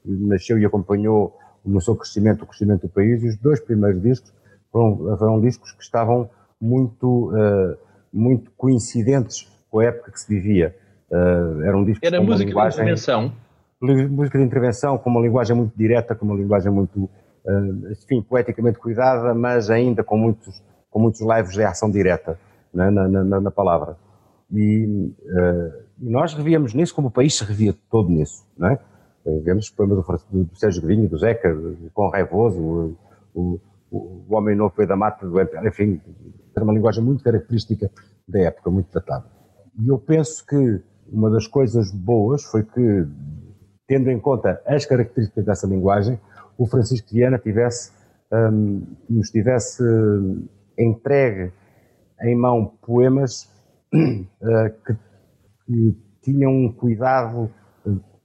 nasceu 0.06 0.60
e 0.60 0.66
acompanhou 0.66 1.36
no 1.66 1.82
seu 1.82 1.96
crescimento, 1.96 2.44
o 2.44 2.48
crescimento 2.48 2.88
do 2.88 2.90
país, 2.90 3.24
e 3.24 3.28
os 3.28 3.38
dois 3.38 3.60
primeiros 3.60 4.02
discos 4.02 4.34
foram, 4.72 5.18
foram 5.18 5.42
discos 5.42 5.72
que 5.72 5.84
estavam 5.84 6.30
muito, 6.62 7.32
uh, 7.32 7.78
muito 8.14 8.52
coincidentes 8.52 9.48
com 9.70 9.80
a 9.80 9.86
época 9.86 10.12
que 10.12 10.20
se 10.20 10.28
vivia. 10.28 10.76
Uh, 11.10 11.64
eram 11.64 11.84
discos 11.84 12.08
Era 12.08 12.22
música 12.22 12.50
linguagem, 12.50 12.78
de 12.78 12.82
intervenção? 12.82 13.34
Música 13.82 14.38
de 14.38 14.44
intervenção, 14.44 14.98
com 14.98 15.10
uma 15.10 15.22
linguagem 15.22 15.56
muito 15.56 15.78
direta, 15.78 16.16
com 16.16 16.26
uma 16.26 16.36
linguagem 16.36 16.72
muito, 16.72 17.04
uh, 17.04 17.92
enfim, 17.92 18.22
poeticamente 18.22 18.78
cuidada, 18.78 19.34
mas 19.34 19.70
ainda 19.70 20.04
com 20.04 20.18
muitos, 20.18 20.62
com 20.90 21.00
muitos 21.00 21.22
lives 21.22 21.54
de 21.54 21.64
ação 21.64 21.90
direta 21.90 22.38
né, 22.74 22.90
na, 22.90 23.08
na, 23.08 23.42
na, 23.42 23.52
palavra. 23.52 23.98
E, 24.52 25.14
uh, 25.24 25.88
nós 26.00 26.34
revíamos 26.34 26.74
nisso 26.74 26.94
como 26.94 27.08
o 27.08 27.12
país 27.12 27.36
se 27.36 27.44
revia 27.44 27.76
todo 27.90 28.10
nisso. 28.10 28.46
Né? 28.58 28.78
Vemos 29.44 29.66
os 29.66 29.72
poemas 29.72 30.06
do, 30.32 30.44
do, 30.46 30.56
Sérgio 30.56 30.82
Godinho, 30.82 31.10
do 31.10 31.18
Zeca, 31.18 31.54
com 31.94 32.10
Raivoso, 32.10 32.60
o, 32.60 32.98
o, 33.34 33.60
o, 33.92 34.36
homem 34.36 34.56
novo 34.56 34.74
veio 34.76 34.88
da 34.88 34.96
mata, 34.96 35.28
do, 35.28 35.42
enfim, 35.68 36.00
era 36.56 36.64
uma 36.64 36.74
linguagem 36.74 37.04
muito 37.04 37.24
característica 37.24 37.92
da 38.28 38.40
época, 38.40 38.70
muito 38.70 38.92
datada. 38.94 39.26
E 39.80 39.88
eu 39.88 39.98
penso 39.98 40.46
que 40.46 40.82
uma 41.12 41.30
das 41.30 41.46
coisas 41.46 41.92
boas 41.92 42.44
foi 42.44 42.64
que, 42.64 43.08
tendo 43.88 44.10
em 44.10 44.20
conta 44.20 44.62
as 44.66 44.86
características 44.86 45.46
dessa 45.46 45.68
linguagem, 45.68 46.20
o 46.58 46.66
Francisco 46.66 47.10
Viana 47.12 47.38
tivesse, 47.38 47.92
um, 48.32 48.82
nos 49.10 49.30
tivesse 49.30 49.84
entregue 50.78 51.52
em 52.22 52.36
mão 52.36 52.78
poemas 52.82 53.50
uh, 53.94 54.70
que, 54.86 54.94
que, 55.66 56.08
tinham 56.24 56.52
um 56.52 56.72
cuidado 56.74 57.50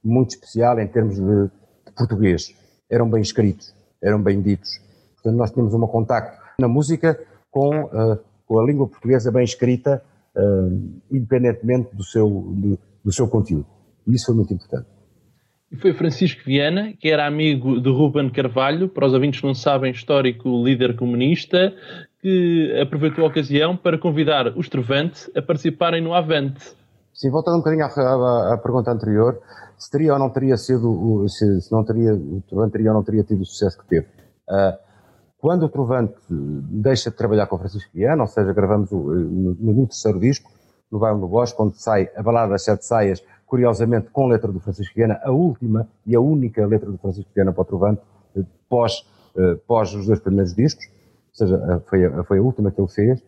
muito 0.03 0.31
especial 0.31 0.77
em 0.79 0.87
termos 0.87 1.15
de, 1.15 1.45
de 1.85 1.91
português. 1.95 2.53
Eram 2.91 3.09
bem 3.09 3.21
escritos, 3.21 3.73
eram 4.03 4.21
bem 4.21 4.41
ditos. 4.41 4.69
Portanto, 5.15 5.37
nós 5.37 5.51
tínhamos 5.51 5.73
um 5.73 5.87
contacto 5.87 6.37
na 6.59 6.67
música 6.67 7.17
com, 7.49 7.83
uh, 7.85 8.19
com 8.45 8.59
a 8.59 8.65
língua 8.65 8.87
portuguesa 8.87 9.31
bem 9.31 9.43
escrita, 9.43 10.03
uh, 10.35 11.01
independentemente 11.09 11.95
do 11.95 12.03
seu, 12.03 12.27
do, 12.27 12.79
do 13.05 13.13
seu 13.13 13.27
conteúdo. 13.27 13.65
Isso 14.07 14.25
foi 14.25 14.35
muito 14.35 14.53
importante. 14.53 14.92
E 15.73 15.75
foi 15.75 15.91
Francisco 15.91 16.43
Viana, 16.45 16.93
que 16.99 17.09
era 17.09 17.25
amigo 17.25 17.81
de 17.81 17.89
Ruben 17.89 18.29
Carvalho, 18.29 18.87
para 18.87 19.07
os 19.07 19.13
ouvintes 19.13 19.41
que 19.41 19.47
não 19.47 19.55
sabem, 19.55 19.91
histórico 19.91 20.63
líder 20.63 20.95
comunista, 20.95 21.73
que 22.21 22.79
aproveitou 22.79 23.25
a 23.25 23.27
ocasião 23.27 23.75
para 23.75 23.97
convidar 23.97 24.55
os 24.55 24.69
Trovante 24.69 25.31
a 25.35 25.41
participarem 25.41 25.99
no 25.99 26.13
Avante. 26.13 26.75
Sim, 27.11 27.31
voltando 27.31 27.55
um 27.55 27.57
bocadinho 27.57 27.85
à, 27.85 27.87
à, 27.87 28.53
à 28.53 28.57
pergunta 28.59 28.91
anterior, 28.91 29.39
se 29.75 29.89
teria 29.89 30.13
ou 30.13 30.19
não 30.19 30.29
teria 30.29 30.57
sido, 30.57 31.25
se, 31.27 31.61
se 31.61 31.71
não 31.71 31.83
teria, 31.83 32.13
o 32.13 32.43
Trovante 32.47 32.73
teria 32.73 32.91
ou 32.91 32.97
não 32.97 33.03
teria 33.03 33.23
tido 33.23 33.41
o 33.41 33.45
sucesso 33.45 33.79
que 33.79 33.87
teve. 33.87 34.05
Uh, 34.47 34.77
quando 35.39 35.63
o 35.63 35.69
Trovante 35.69 36.13
deixa 36.29 37.09
de 37.09 37.17
trabalhar 37.17 37.47
com 37.47 37.55
o 37.55 37.59
Francisco 37.59 37.89
Viana, 37.95 38.21
ou 38.21 38.27
seja, 38.27 38.53
gravamos 38.53 38.91
o, 38.91 38.97
no, 38.97 39.55
no 39.55 39.87
terceiro 39.87 40.19
disco, 40.19 40.51
no 40.91 40.99
Bairro 40.99 41.19
do 41.19 41.27
Bosque, 41.27 41.59
onde 41.59 41.81
sai 41.81 42.11
a 42.15 42.21
Balada 42.21 42.51
das 42.51 42.63
Sete 42.63 42.85
Saias, 42.85 43.23
curiosamente 43.45 44.09
com 44.11 44.27
letra 44.27 44.51
do 44.51 44.59
Francisco 44.59 44.93
Viana, 44.95 45.19
a 45.23 45.31
última 45.31 45.87
e 46.05 46.15
a 46.15 46.19
única 46.19 46.65
letra 46.65 46.89
do 46.89 46.97
Francisco 46.97 47.29
Viana 47.35 47.53
para 47.53 47.61
o 47.61 47.65
Trovante, 47.65 48.01
eh, 48.35 48.43
pós, 48.69 49.07
eh, 49.37 49.55
pós 49.67 49.93
os 49.93 50.07
dois 50.07 50.19
primeiros 50.19 50.53
discos, 50.55 50.85
ou 50.85 51.35
seja, 51.35 51.83
foi 51.87 52.05
a, 52.05 52.23
foi 52.23 52.39
a 52.39 52.41
última 52.41 52.71
que 52.71 52.79
ele 52.79 52.87
fez. 52.87 53.23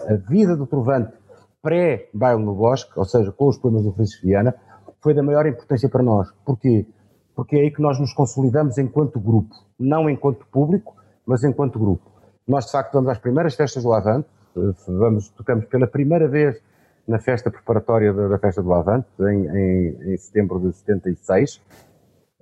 A 0.00 0.14
vida 0.14 0.56
do 0.56 0.66
Trovante 0.66 1.12
pré-Baile 1.62 2.42
no 2.42 2.54
Bosque, 2.54 2.92
ou 2.96 3.04
seja, 3.04 3.32
com 3.32 3.48
os 3.48 3.56
poemas 3.56 3.82
do 3.84 3.92
Francisco 3.92 4.26
Viana, 4.26 4.54
foi 5.00 5.14
da 5.14 5.22
maior 5.22 5.46
importância 5.46 5.88
para 5.88 6.02
nós. 6.02 6.28
Porquê? 6.44 6.86
Porque 7.34 7.56
é 7.56 7.60
aí 7.60 7.70
que 7.70 7.80
nós 7.80 7.98
nos 7.98 8.12
consolidamos 8.12 8.78
enquanto 8.78 9.18
grupo, 9.18 9.54
não 9.78 10.08
enquanto 10.08 10.46
público, 10.46 10.94
mas 11.26 11.42
enquanto 11.42 11.78
grupo. 11.78 12.10
Nós, 12.46 12.66
de 12.66 12.72
facto, 12.72 12.92
vamos 12.92 13.10
às 13.10 13.18
primeiras 13.18 13.54
festas 13.54 13.82
do 13.82 13.92
Avante, 13.92 14.28
eh, 14.56 14.60
vamos, 14.86 15.30
tocamos 15.30 15.64
pela 15.66 15.86
primeira 15.86 16.28
vez 16.28 16.60
na 17.06 17.18
festa 17.18 17.50
preparatória 17.50 18.12
da, 18.12 18.28
da 18.28 18.38
festa 18.38 18.62
do 18.62 18.72
Avante, 18.72 19.06
em, 19.20 19.46
em, 19.46 20.12
em, 20.12 20.16
setembro 20.16 20.58
de 20.60 20.74
76. 20.76 21.56
Uh, 21.56 21.60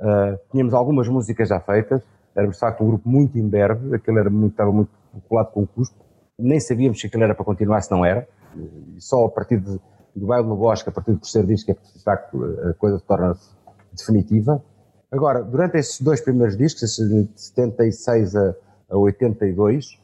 eh, 0.00 0.40
tínhamos 0.50 0.74
algumas 0.74 1.08
músicas 1.08 1.48
já 1.48 1.60
feitas, 1.60 2.02
éramos 2.34 2.56
de 2.56 2.60
facto 2.60 2.82
um 2.82 2.88
grupo 2.88 3.08
muito 3.08 3.38
imberbe, 3.38 3.94
aquele 3.94 4.18
era 4.18 4.30
muito, 4.30 4.52
estava 4.52 4.72
muito 4.72 4.90
colado 5.28 5.52
com 5.52 5.62
o 5.62 5.66
custo, 5.66 5.96
nem 6.38 6.58
sabíamos 6.60 7.00
se 7.00 7.06
aquilo 7.06 7.24
era 7.24 7.34
para 7.34 7.44
continuar, 7.44 7.82
se 7.82 7.90
não 7.90 8.04
era, 8.04 8.26
e 8.56 9.00
só 9.00 9.24
a 9.24 9.30
partir 9.30 9.58
de, 9.58 9.80
do 10.14 10.26
baile 10.26 10.46
no 10.46 10.56
bosque, 10.56 10.88
a 10.88 10.92
partir 10.92 11.12
do 11.12 11.18
terceiro 11.18 11.46
disco, 11.46 11.70
é 11.70 11.74
que 11.74 11.82
de 11.82 12.02
facto 12.02 12.44
a 12.68 12.74
coisa 12.74 13.00
torna-se 13.00 13.50
definitiva. 13.96 14.62
Agora, 15.10 15.42
durante 15.42 15.76
esses 15.78 16.00
dois 16.00 16.20
primeiros 16.20 16.56
discos, 16.56 16.96
de 16.96 17.28
76 17.36 18.34
a, 18.34 18.54
a 18.90 18.96
82, 18.96 20.00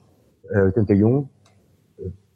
a 0.55 0.63
81, 0.65 1.29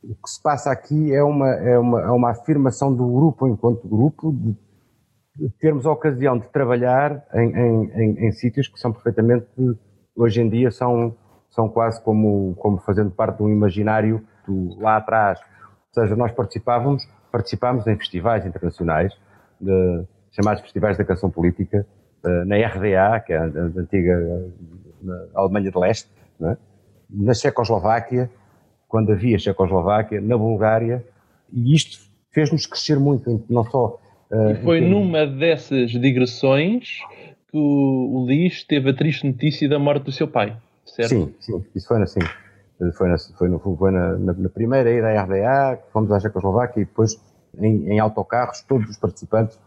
o 0.02 0.14
que 0.14 0.30
se 0.30 0.42
passa 0.42 0.70
aqui 0.70 1.14
é 1.14 1.22
uma, 1.22 1.48
é 1.48 1.78
uma, 1.78 2.00
é 2.00 2.10
uma 2.10 2.30
afirmação 2.30 2.94
do 2.94 3.06
grupo 3.06 3.46
enquanto 3.46 3.86
grupo, 3.86 4.32
de, 4.32 5.48
termos 5.60 5.86
a 5.86 5.92
ocasião 5.92 6.38
de 6.38 6.46
trabalhar 6.48 7.24
em, 7.34 7.56
em, 7.56 7.90
em, 7.94 8.26
em, 8.26 8.32
sítios 8.32 8.68
que 8.68 8.78
são 8.78 8.92
perfeitamente, 8.92 9.46
hoje 10.14 10.42
em 10.42 10.48
dia, 10.48 10.70
são, 10.70 11.14
são 11.50 11.68
quase 11.68 12.02
como, 12.02 12.54
como 12.58 12.78
fazendo 12.78 13.10
parte 13.10 13.38
de 13.38 13.42
um 13.42 13.48
imaginário 13.48 14.22
do, 14.46 14.78
lá 14.80 14.96
atrás. 14.96 15.38
Ou 15.96 16.02
seja, 16.02 16.16
nós 16.16 16.32
participávamos, 16.32 17.08
participámos 17.30 17.86
em 17.86 17.96
festivais 17.96 18.44
internacionais, 18.44 19.12
de, 19.60 20.04
chamados 20.32 20.62
Festivais 20.62 20.98
da 20.98 21.04
Canção 21.04 21.30
Política, 21.30 21.86
eh, 22.24 22.44
na 22.44 22.56
RDA, 22.56 23.20
que 23.20 23.32
é 23.32 23.38
a, 23.38 23.44
antiga 23.44 24.50
na 25.02 25.26
Alemanha 25.34 25.70
de 25.70 25.78
Leste, 25.78 26.10
é? 26.40 26.56
na 27.10 27.34
Checoslováquia, 27.34 28.30
quando 28.92 29.10
havia 29.10 29.38
Checoslováquia, 29.38 30.20
na 30.20 30.36
Bulgária, 30.36 31.02
e 31.50 31.74
isto 31.74 31.98
fez-nos 32.30 32.66
crescer 32.66 33.00
muito, 33.00 33.42
não 33.48 33.64
só. 33.64 33.98
Uh, 34.30 34.50
e 34.50 34.54
foi 34.56 34.80
numa 34.82 35.26
dessas 35.26 35.92
digressões 35.92 36.98
que 37.50 37.56
o, 37.56 38.20
o 38.20 38.26
Lis 38.26 38.62
teve 38.64 38.90
a 38.90 38.94
triste 38.94 39.26
notícia 39.26 39.66
da 39.66 39.78
morte 39.78 40.04
do 40.04 40.12
seu 40.12 40.28
pai, 40.28 40.54
certo? 40.84 41.08
Sim, 41.08 41.34
sim, 41.40 41.64
isso 41.74 41.88
foi 41.88 42.02
assim. 42.02 42.20
Foi 42.98 43.08
na, 43.08 43.16
foi, 43.38 43.48
no, 43.48 43.58
foi 43.58 43.90
na, 43.90 44.18
na, 44.18 44.32
na 44.34 44.48
primeira 44.50 44.92
ida 44.92 45.08
à 45.08 45.22
RDA, 45.22 45.82
fomos 45.90 46.12
à 46.12 46.20
Checoslováquia 46.20 46.82
e 46.82 46.84
depois 46.84 47.18
em, 47.58 47.92
em 47.92 47.98
autocarros, 47.98 48.60
todos 48.60 48.90
os 48.90 48.98
participantes 48.98 49.58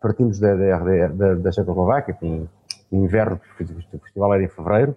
partimos 0.00 0.40
da, 0.40 0.56
da, 0.56 0.76
RDA, 0.76 1.08
da, 1.08 1.34
da 1.34 1.52
Checoslováquia, 1.52 2.14
com 2.14 2.48
um 2.90 3.04
inverno, 3.04 3.40
o 3.60 3.98
festival 4.00 4.34
era 4.34 4.42
em 4.42 4.48
fevereiro, 4.48 4.96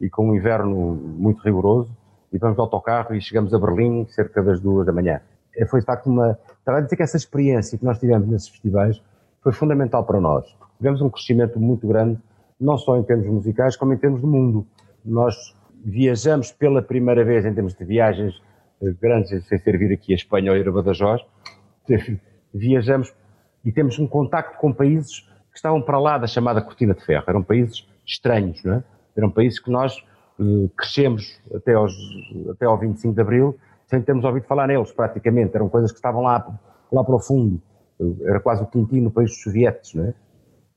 e 0.00 0.08
com 0.08 0.30
um 0.30 0.34
inverno 0.36 0.94
muito 0.94 1.42
rigoroso, 1.42 1.90
e 2.32 2.38
vamos 2.38 2.56
de 2.56 2.60
autocarro 2.60 3.14
e 3.14 3.20
chegamos 3.20 3.52
a 3.54 3.58
Berlim 3.58 4.06
cerca 4.06 4.42
das 4.42 4.60
duas 4.60 4.86
da 4.86 4.92
manhã. 4.92 5.20
É, 5.56 5.64
foi 5.64 5.80
de 5.80 5.86
facto 5.86 6.06
uma. 6.08 6.38
Estava 6.58 6.78
a 6.78 6.80
dizer 6.80 6.96
que 6.96 7.02
essa 7.02 7.16
experiência 7.16 7.78
que 7.78 7.84
nós 7.84 7.98
tivemos 7.98 8.28
nesses 8.28 8.48
festivais 8.48 9.00
foi 9.42 9.52
fundamental 9.52 10.04
para 10.04 10.20
nós. 10.20 10.44
Tivemos 10.76 11.00
um 11.00 11.08
crescimento 11.08 11.58
muito 11.58 11.86
grande, 11.86 12.18
não 12.60 12.76
só 12.76 12.98
em 12.98 13.02
termos 13.02 13.26
musicais, 13.26 13.76
como 13.76 13.94
em 13.94 13.96
termos 13.96 14.20
de 14.20 14.26
mundo. 14.26 14.66
Nós 15.04 15.54
viajamos 15.84 16.52
pela 16.52 16.82
primeira 16.82 17.24
vez 17.24 17.46
em 17.46 17.54
termos 17.54 17.74
de 17.74 17.84
viagens 17.84 18.34
eh, 18.82 18.92
grandes, 19.00 19.46
sem 19.46 19.58
ser 19.58 19.78
vir 19.78 19.92
aqui 19.92 20.12
a 20.12 20.16
Espanha 20.16 20.50
ou 20.50 20.58
ir 20.58 20.68
a 20.68 20.72
Badajoz, 20.72 21.22
viajamos 22.52 23.14
e 23.64 23.72
temos 23.72 23.98
um 23.98 24.06
contacto 24.06 24.58
com 24.58 24.72
países 24.72 25.20
que 25.50 25.56
estavam 25.56 25.80
para 25.80 25.98
lá 25.98 26.18
da 26.18 26.26
chamada 26.26 26.60
cortina 26.60 26.94
de 26.94 27.04
ferro. 27.04 27.24
Eram 27.26 27.42
países 27.42 27.86
estranhos, 28.04 28.62
não 28.64 28.74
é? 28.74 28.84
Eram 29.16 29.30
países 29.30 29.58
que 29.58 29.70
nós 29.70 29.96
eh, 29.96 30.02
crescemos 30.76 31.40
até, 31.54 31.74
aos, 31.74 31.92
até 32.50 32.66
ao 32.66 32.78
25 32.78 33.14
de 33.14 33.20
Abril 33.20 33.56
sem 33.86 34.02
termos 34.02 34.24
ouvido 34.24 34.46
falar 34.46 34.66
neles, 34.66 34.92
praticamente. 34.92 35.54
Eram 35.54 35.68
coisas 35.68 35.90
que 35.90 35.98
estavam 35.98 36.22
lá, 36.22 36.44
lá 36.92 37.04
para 37.04 37.14
o 37.14 37.20
fundo. 37.20 37.60
Era 38.24 38.40
quase 38.40 38.62
o 38.62 38.66
Tintin 38.66 39.00
no 39.00 39.10
país 39.10 39.30
dos 39.30 39.42
sovietes, 39.42 39.94
não 39.94 40.04
é? 40.04 40.14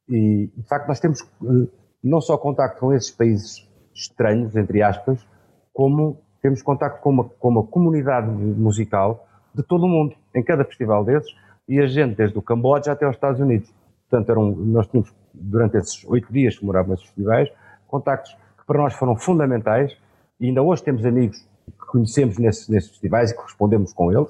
E, 0.07 0.51
de 0.55 0.67
facto, 0.67 0.87
nós 0.87 0.99
temos 0.99 1.21
eh, 1.21 1.67
não 2.03 2.21
só 2.21 2.37
contacto 2.37 2.79
com 2.79 2.93
esses 2.93 3.11
países 3.11 3.67
estranhos, 3.93 4.55
entre 4.55 4.81
aspas, 4.81 5.27
como 5.73 6.21
temos 6.41 6.61
contacto 6.61 7.01
com 7.01 7.09
uma, 7.09 7.23
com 7.25 7.49
uma 7.49 7.63
comunidade 7.63 8.29
musical 8.29 9.27
de 9.53 9.61
todo 9.63 9.85
o 9.85 9.87
mundo, 9.87 10.15
em 10.33 10.43
cada 10.43 10.63
festival 10.63 11.03
desses, 11.03 11.31
e 11.67 11.79
a 11.79 11.87
gente, 11.87 12.15
desde 12.15 12.37
o 12.37 12.41
Camboja 12.41 12.91
até 12.91 13.05
aos 13.05 13.15
Estados 13.15 13.39
Unidos. 13.39 13.71
Portanto, 14.09 14.29
eram, 14.31 14.51
nós 14.51 14.87
tínhamos, 14.87 15.13
durante 15.33 15.77
esses 15.77 16.03
oito 16.05 16.31
dias 16.31 16.57
que 16.57 16.65
morávamos 16.65 16.99
nesses 16.99 17.07
festivais, 17.07 17.49
contactos 17.87 18.35
para 18.69 18.83
nós 18.83 18.93
foram 18.93 19.15
fundamentais 19.15 19.97
e 20.39 20.45
ainda 20.45 20.61
hoje 20.61 20.83
temos 20.83 21.03
amigos 21.03 21.39
que 21.65 21.87
conhecemos 21.87 22.37
nesses, 22.37 22.69
nesses 22.69 22.91
festivais 22.91 23.31
e 23.31 23.35
que 23.35 23.41
respondemos 23.41 23.91
com 23.91 24.11
eles, 24.11 24.29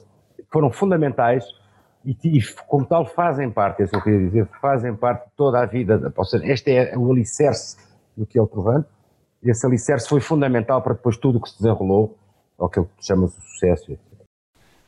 foram 0.50 0.72
fundamentais 0.72 1.44
e, 2.06 2.16
e, 2.24 2.42
como 2.66 2.86
tal 2.86 3.06
fazem 3.06 3.52
parte, 3.52 3.82
é 3.82 3.84
isso 3.84 3.92
que 3.92 3.98
eu 3.98 4.02
queria 4.02 4.20
dizer, 4.20 4.48
fazem 4.62 4.96
parte 4.96 5.26
de 5.26 5.32
toda 5.36 5.62
a 5.62 5.66
vida, 5.66 6.14
ou 6.16 6.24
seja, 6.24 6.46
este 6.46 6.72
é 6.72 6.98
o 6.98 7.12
alicerce 7.12 7.76
do 8.16 8.26
que 8.26 8.40
é 8.40 8.42
o 8.42 8.48
Trovante, 8.48 8.88
esse 9.44 9.66
alicerce 9.66 10.08
foi 10.08 10.22
fundamental 10.22 10.82
para 10.82 10.94
depois 10.94 11.18
tudo 11.18 11.38
o 11.38 11.42
que 11.42 11.50
se 11.50 11.58
desenrolou, 11.58 12.18
ao 12.58 12.70
que 12.70 12.80
ele 12.80 12.88
chama 13.02 13.28
de 13.28 13.34
sucesso. 13.34 13.98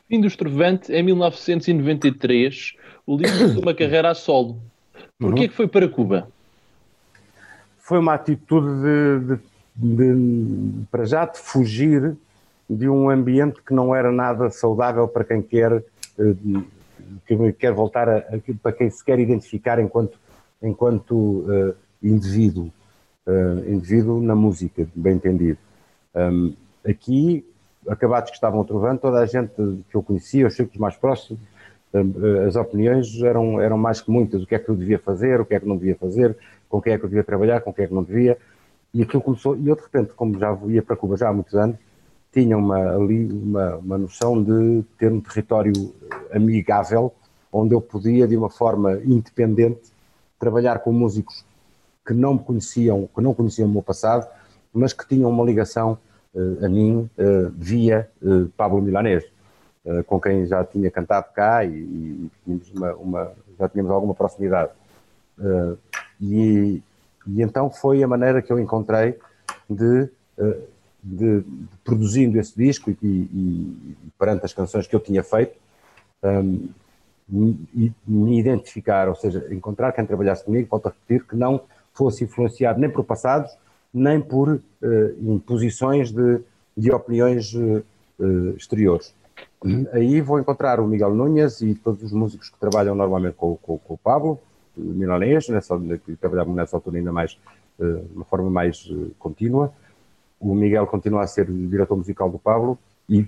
Fim 0.07 0.21
do 0.21 0.37
Trovante, 0.37 0.93
em 0.93 1.03
1993, 1.03 2.77
o 3.05 3.17
livro 3.17 3.53
de 3.53 3.59
uma 3.59 3.73
carreira 3.75 4.11
a 4.11 4.13
solo. 4.13 4.61
Porquê 5.19 5.41
uhum. 5.41 5.47
que 5.49 5.55
foi 5.55 5.67
para 5.67 5.89
Cuba? 5.89 6.29
Foi 7.91 7.99
uma 7.99 8.13
atitude 8.13 8.69
de, 8.81 9.35
de, 9.35 10.13
de, 10.13 10.85
para 10.89 11.03
já 11.03 11.25
de 11.25 11.37
fugir 11.37 12.15
de 12.69 12.87
um 12.87 13.09
ambiente 13.09 13.61
que 13.61 13.73
não 13.73 13.93
era 13.93 14.09
nada 14.09 14.49
saudável 14.49 15.09
para 15.09 15.25
quem 15.25 15.41
quer 15.41 15.83
eh, 16.17 16.35
que 17.27 17.51
quer 17.51 17.73
voltar 17.73 18.07
a, 18.07 18.23
para 18.63 18.71
quem 18.71 18.89
se 18.89 19.03
quer 19.03 19.19
identificar 19.19 19.77
enquanto 19.77 20.17
enquanto 20.63 21.13
uh, 21.13 21.75
indivíduo 22.01 22.71
uh, 23.27 23.69
indivíduo 23.69 24.21
na 24.21 24.35
música 24.35 24.87
bem 24.95 25.15
entendido. 25.15 25.59
Um, 26.15 26.53
aqui 26.87 27.45
acabados 27.89 28.29
que 28.29 28.37
estavam 28.37 28.63
trovando 28.63 28.99
toda 28.99 29.19
a 29.19 29.25
gente 29.25 29.51
que 29.89 29.95
eu 29.97 30.01
conhecia 30.01 30.47
os 30.47 30.55
círculos 30.55 30.79
mais 30.79 30.95
próximos 30.95 31.41
as 32.47 32.55
opiniões 32.55 33.21
eram 33.21 33.59
eram 33.59 33.77
mais 33.77 34.01
que 34.01 34.09
muitas. 34.09 34.43
O 34.43 34.47
que 34.47 34.55
é 34.55 34.59
que 34.59 34.69
eu 34.69 34.75
devia 34.75 34.99
fazer? 34.99 35.41
O 35.41 35.45
que 35.45 35.55
é 35.55 35.59
que 35.59 35.67
não 35.67 35.77
devia 35.77 35.95
fazer? 35.95 36.37
Com 36.69 36.81
quem 36.81 36.93
é 36.93 36.97
que 36.97 37.05
eu 37.05 37.09
devia 37.09 37.23
trabalhar, 37.23 37.61
com 37.61 37.73
quem 37.73 37.85
é 37.85 37.87
que 37.87 37.93
não 37.93 38.03
devia. 38.03 38.37
e 38.93 39.01
aquilo 39.03 39.21
começou, 39.21 39.55
e 39.57 39.67
eu 39.67 39.75
de 39.75 39.81
repente, 39.81 40.13
como 40.13 40.37
já 40.39 40.57
ia 40.67 40.81
para 40.81 40.95
Cuba 40.95 41.17
já 41.17 41.29
há 41.29 41.33
muitos 41.33 41.55
anos, 41.55 41.77
tinha 42.31 42.57
uma, 42.57 42.95
ali 42.95 43.25
uma, 43.31 43.75
uma 43.77 43.97
noção 43.97 44.41
de 44.41 44.83
ter 44.97 45.11
um 45.11 45.19
território 45.19 45.73
amigável, 46.33 47.13
onde 47.51 47.75
eu 47.75 47.81
podia, 47.81 48.27
de 48.27 48.37
uma 48.37 48.49
forma 48.49 48.99
independente, 49.03 49.91
trabalhar 50.39 50.79
com 50.79 50.91
músicos 50.91 51.45
que 52.05 52.13
não 52.13 52.33
me 52.33 52.39
conheciam, 52.39 53.09
que 53.13 53.21
não 53.21 53.33
conheciam 53.33 53.67
o 53.67 53.71
meu 53.71 53.83
passado, 53.83 54.27
mas 54.73 54.93
que 54.93 55.07
tinham 55.07 55.29
uma 55.29 55.43
ligação 55.43 55.97
uh, 56.33 56.65
a 56.65 56.69
mim 56.69 57.09
uh, 57.17 57.51
via 57.55 58.09
uh, 58.21 58.47
Pablo 58.57 58.81
Milanês, 58.81 59.25
com 60.05 60.19
quem 60.19 60.45
já 60.45 60.63
tinha 60.63 60.91
cantado 60.91 61.27
cá 61.33 61.65
e, 61.65 61.69
e 61.69 62.31
tínhamos 62.43 62.71
uma, 62.71 62.93
uma, 62.93 63.31
já 63.59 63.67
tínhamos 63.67 63.91
alguma 63.91 64.13
proximidade. 64.13 64.71
E, 66.21 66.81
e, 67.27 67.41
então 67.41 67.69
foi 67.69 68.03
a 68.03 68.07
maneira 68.07 68.41
que 68.41 68.53
eu 68.53 68.59
encontrei 68.59 69.17
de, 69.69 70.07
de, 71.03 71.41
de 71.41 71.43
produzindo 71.83 72.39
esse 72.39 72.55
disco 72.55 72.91
e, 72.91 72.95
e, 73.01 73.97
perante 74.19 74.45
as 74.45 74.53
canções 74.53 74.85
que 74.85 74.95
eu 74.95 74.99
tinha 74.99 75.23
feito, 75.23 75.57
um, 76.23 76.69
me, 77.27 77.93
me 78.05 78.39
identificar, 78.39 79.07
ou 79.07 79.15
seja, 79.15 79.47
encontrar 79.51 79.93
quem 79.93 80.05
trabalhasse 80.05 80.43
comigo, 80.43 80.67
volto 80.69 80.87
a 80.87 80.89
repetir, 80.89 81.25
que 81.25 81.35
não 81.35 81.61
fosse 81.93 82.25
influenciado 82.25 82.79
nem 82.79 82.89
por 82.89 83.03
passados, 83.03 83.51
nem 83.93 84.21
por 84.21 84.49
uh, 84.49 84.61
imposições 85.21 86.11
de, 86.11 86.41
de 86.75 86.91
opiniões 86.91 87.53
uh, 87.53 87.83
exteriores. 88.55 89.13
Aí 89.93 90.21
vou 90.21 90.39
encontrar 90.39 90.79
o 90.79 90.87
Miguel 90.87 91.13
Núñez 91.13 91.61
e 91.61 91.75
todos 91.75 92.01
os 92.03 92.11
músicos 92.11 92.49
que 92.49 92.59
trabalham 92.59 92.95
normalmente 92.95 93.35
com, 93.35 93.55
com, 93.57 93.77
com 93.77 93.93
o 93.93 93.97
Pablo, 93.97 94.39
milanês, 94.75 95.47
nessa, 95.49 95.77
que 96.05 96.15
trabalhavam 96.15 96.53
nessa 96.53 96.77
altura 96.77 96.97
ainda 96.97 97.11
mais, 97.11 97.37
de 97.79 98.15
uma 98.15 98.25
forma 98.25 98.49
mais 98.49 98.89
contínua. 99.19 99.71
O 100.39 100.55
Miguel 100.55 100.87
continua 100.87 101.21
a 101.21 101.27
ser 101.27 101.45
diretor 101.45 101.95
musical 101.95 102.29
do 102.29 102.39
Pablo 102.39 102.77
e 103.07 103.27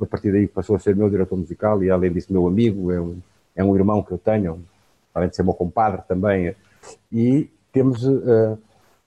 a 0.00 0.06
partir 0.06 0.32
daí 0.32 0.46
passou 0.46 0.76
a 0.76 0.78
ser 0.78 0.94
meu 0.94 1.08
diretor 1.08 1.36
musical 1.36 1.82
e 1.82 1.90
além 1.90 2.12
disso 2.12 2.32
meu 2.32 2.46
amigo, 2.46 2.92
é 2.92 3.00
um, 3.00 3.18
é 3.56 3.64
um 3.64 3.74
irmão 3.74 4.02
que 4.02 4.12
eu 4.12 4.18
tenho, 4.18 4.62
além 5.14 5.28
de 5.28 5.36
ser 5.36 5.42
meu 5.42 5.54
compadre 5.54 6.02
também. 6.06 6.54
E 7.10 7.48
temos 7.72 8.04
uh, 8.04 8.58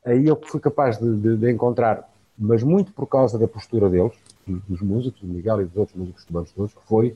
aí 0.05 0.25
eu 0.25 0.39
fui 0.45 0.59
capaz 0.59 0.97
de, 0.97 1.15
de, 1.17 1.37
de, 1.37 1.51
encontrar, 1.51 2.09
mas 2.37 2.63
muito 2.63 2.93
por 2.93 3.07
causa 3.07 3.37
da 3.37 3.47
postura 3.47 3.89
deles, 3.89 4.13
dos 4.47 4.81
músicos, 4.81 5.21
do 5.21 5.27
Miguel 5.27 5.61
e 5.61 5.65
dos 5.65 5.77
outros 5.77 5.97
músicos 5.97 6.23
que 6.23 6.33
vamos 6.33 6.51
todos, 6.51 6.73
que 6.73 6.83
foi 6.83 7.15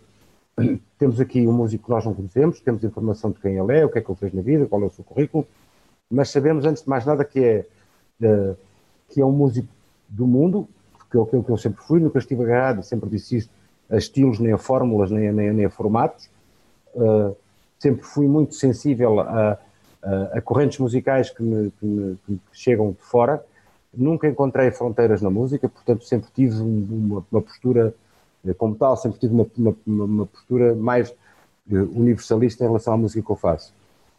temos 0.97 1.19
aqui 1.19 1.47
um 1.47 1.53
músico 1.53 1.85
que 1.85 1.89
nós 1.89 2.05
não 2.05 2.13
conhecemos, 2.13 2.59
temos 2.61 2.83
informação 2.83 3.31
de 3.31 3.39
quem 3.39 3.57
ele 3.57 3.77
é, 3.77 3.85
o 3.85 3.89
que 3.89 3.99
é 3.99 4.01
que 4.01 4.09
ele 4.09 4.17
fez 4.17 4.33
na 4.33 4.41
vida, 4.41 4.65
qual 4.65 4.81
é 4.81 4.85
o 4.85 4.89
seu 4.89 5.03
currículo, 5.03 5.47
mas 6.09 6.29
sabemos 6.29 6.65
antes 6.65 6.83
de 6.83 6.89
mais 6.89 7.05
nada 7.05 7.23
que 7.23 7.39
é 7.39 7.65
uh, 8.21 8.57
que 9.07 9.21
é 9.21 9.25
um 9.25 9.31
músico 9.31 9.67
do 10.07 10.27
mundo, 10.27 10.67
que 11.09 11.17
é 11.17 11.21
aquilo 11.21 11.43
que 11.43 11.49
eu 11.49 11.57
sempre 11.57 11.81
fui, 11.83 11.99
nunca 11.99 12.19
estive 12.19 12.43
agarrado, 12.43 12.83
sempre 12.83 13.09
disse 13.09 13.37
isto, 13.37 13.53
a 13.89 13.97
estilos, 13.97 14.39
nem 14.39 14.53
a 14.53 14.57
fórmulas, 14.57 15.09
nem, 15.09 15.31
nem, 15.31 15.51
nem 15.51 15.65
a 15.65 15.69
formatos. 15.69 16.29
Uh, 16.93 17.35
sempre 17.79 18.03
fui 18.03 18.27
muito 18.27 18.53
sensível 18.53 19.19
a, 19.19 19.57
a, 20.33 20.41
correntes 20.41 20.77
musicais 20.77 21.29
que 21.29 21.41
me, 21.41 21.71
que 21.71 21.85
me, 21.85 22.15
que 22.27 22.39
chegam 22.51 22.91
de 22.91 23.01
fora. 23.01 23.43
Nunca 23.93 24.27
encontrei 24.27 24.71
fronteiras 24.71 25.21
na 25.21 25.29
música, 25.29 25.67
portanto 25.67 26.03
sempre 26.03 26.29
tive 26.33 26.61
uma, 26.61 27.25
uma 27.31 27.41
postura, 27.41 27.93
eh, 28.45 28.53
como 28.53 28.75
tal, 28.75 28.95
sempre 28.95 29.19
tive 29.19 29.33
uma, 29.33 29.47
uma, 29.57 29.75
uma 29.85 30.25
postura 30.27 30.75
mais 30.75 31.09
eh, 31.71 31.75
universalista 31.75 32.63
em 32.63 32.67
relação 32.67 32.93
à 32.93 32.97
música 32.97 33.25
que 33.25 33.31
eu 33.31 33.35
faço. 33.35 33.73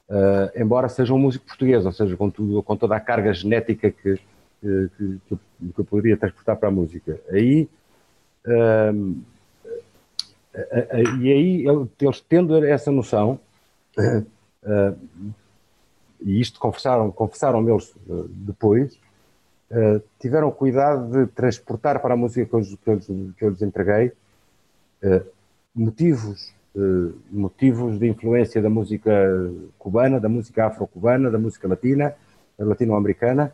Uh, 0.09 0.51
embora 0.61 0.89
seja 0.89 1.15
um 1.15 1.19
músico 1.19 1.47
português, 1.47 1.87
ou 1.87 1.93
seja, 1.93 2.17
com, 2.17 2.29
tudo, 2.29 2.61
com 2.65 2.77
toda 2.77 2.97
a 2.97 3.01
carga 3.01 3.33
genética 3.33 3.93
que, 3.93 4.17
que, 4.61 4.91
que, 4.99 5.37
que 5.73 5.79
eu 5.79 5.85
poderia 5.85 6.17
transportar 6.17 6.57
para 6.57 6.69
a 6.69 6.73
música. 6.73 7.21
Aí, 7.31 7.69
uh, 8.45 8.93
uh, 10.53 11.21
e 11.21 11.33
aí, 11.33 11.65
eles 12.01 12.21
tendo 12.29 12.65
essa 12.65 12.91
noção, 12.91 13.39
e 16.21 16.41
isto 16.41 16.59
confessaram, 16.59 17.11
confessaram 17.11 17.69
eles 17.69 17.95
uh, 18.09 18.29
depois, 18.29 18.99
uh, 19.71 20.03
tiveram 20.19 20.51
cuidado 20.51 21.11
de 21.11 21.27
transportar 21.33 22.01
para 22.01 22.15
a 22.15 22.17
música 22.17 22.47
que 22.47 22.55
eu, 22.55 22.61
que 22.79 22.91
eu, 22.91 23.33
que 23.37 23.45
eu 23.45 23.51
lhes 23.51 23.63
entreguei 23.63 24.13
uh, 25.03 25.25
motivos, 25.75 26.53
motivos 27.31 27.99
de 27.99 28.09
influência 28.09 28.63
da 28.63 28.71
música 28.71 29.11
cubana, 29.79 30.21
da 30.21 30.29
música 30.29 30.67
afro-cubana, 30.67 31.31
da 31.31 31.39
música 31.39 31.67
latina, 31.67 32.15
latino-americana, 32.59 33.53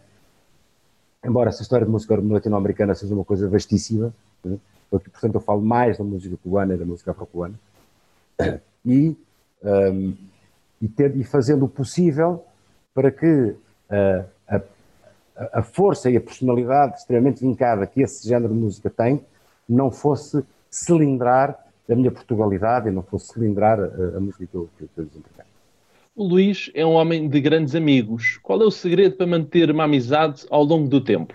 embora 1.24 1.48
essa 1.48 1.62
história 1.62 1.86
de 1.86 1.92
música 1.92 2.14
latino-americana 2.14 2.94
seja 2.94 3.14
uma 3.14 3.24
coisa 3.24 3.48
vastíssima, 3.48 4.12
né? 4.44 4.58
portanto, 4.90 5.34
eu 5.34 5.40
falo 5.40 5.62
mais 5.62 5.98
da 5.98 6.04
música 6.04 6.36
cubana 6.42 6.74
e 6.74 6.76
da 6.76 6.84
música 6.84 7.10
afro-cubana, 7.10 7.58
e, 8.84 9.16
um, 9.62 10.14
e, 10.80 10.88
ter, 10.88 11.16
e 11.16 11.24
fazendo 11.24 11.64
o 11.64 11.68
possível 11.68 12.44
para 12.94 13.10
que 13.10 13.26
uh, 13.26 14.24
a, 14.48 14.60
a, 15.52 15.62
força 15.62 16.10
e 16.10 16.16
a 16.16 16.20
personalidade 16.20 16.96
extremamente 16.96 17.40
vincada 17.40 17.86
que 17.86 18.00
esse 18.00 18.26
género 18.26 18.52
de 18.52 18.58
música 18.58 18.90
tem 18.90 19.24
não 19.68 19.90
fosse 19.90 20.44
cilindrar 20.70 21.58
a 21.88 21.94
minha 21.94 22.10
Portugalidade 22.10 22.88
e 22.88 22.92
não 22.92 23.02
fosse 23.02 23.32
cilindrar 23.32 23.78
a, 23.78 24.16
a 24.16 24.20
música 24.20 24.46
que 24.46 24.54
eu, 24.54 24.68
que 24.76 24.88
eu 24.96 25.08
O 26.14 26.24
Luís 26.24 26.70
é 26.74 26.84
um 26.84 26.92
homem 26.92 27.28
de 27.28 27.40
grandes 27.40 27.74
amigos. 27.74 28.38
Qual 28.42 28.60
é 28.60 28.64
o 28.64 28.70
segredo 28.70 29.16
para 29.16 29.26
manter 29.26 29.70
uma 29.70 29.84
amizade 29.84 30.46
ao 30.50 30.64
longo 30.64 30.88
do 30.88 31.00
tempo? 31.00 31.34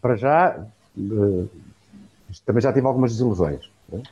Para 0.00 0.16
já, 0.16 0.66
uh, 0.96 1.48
também 2.44 2.62
já 2.62 2.72
tive 2.72 2.86
algumas 2.86 3.12
desilusões. 3.12 3.70
Né? 3.88 4.02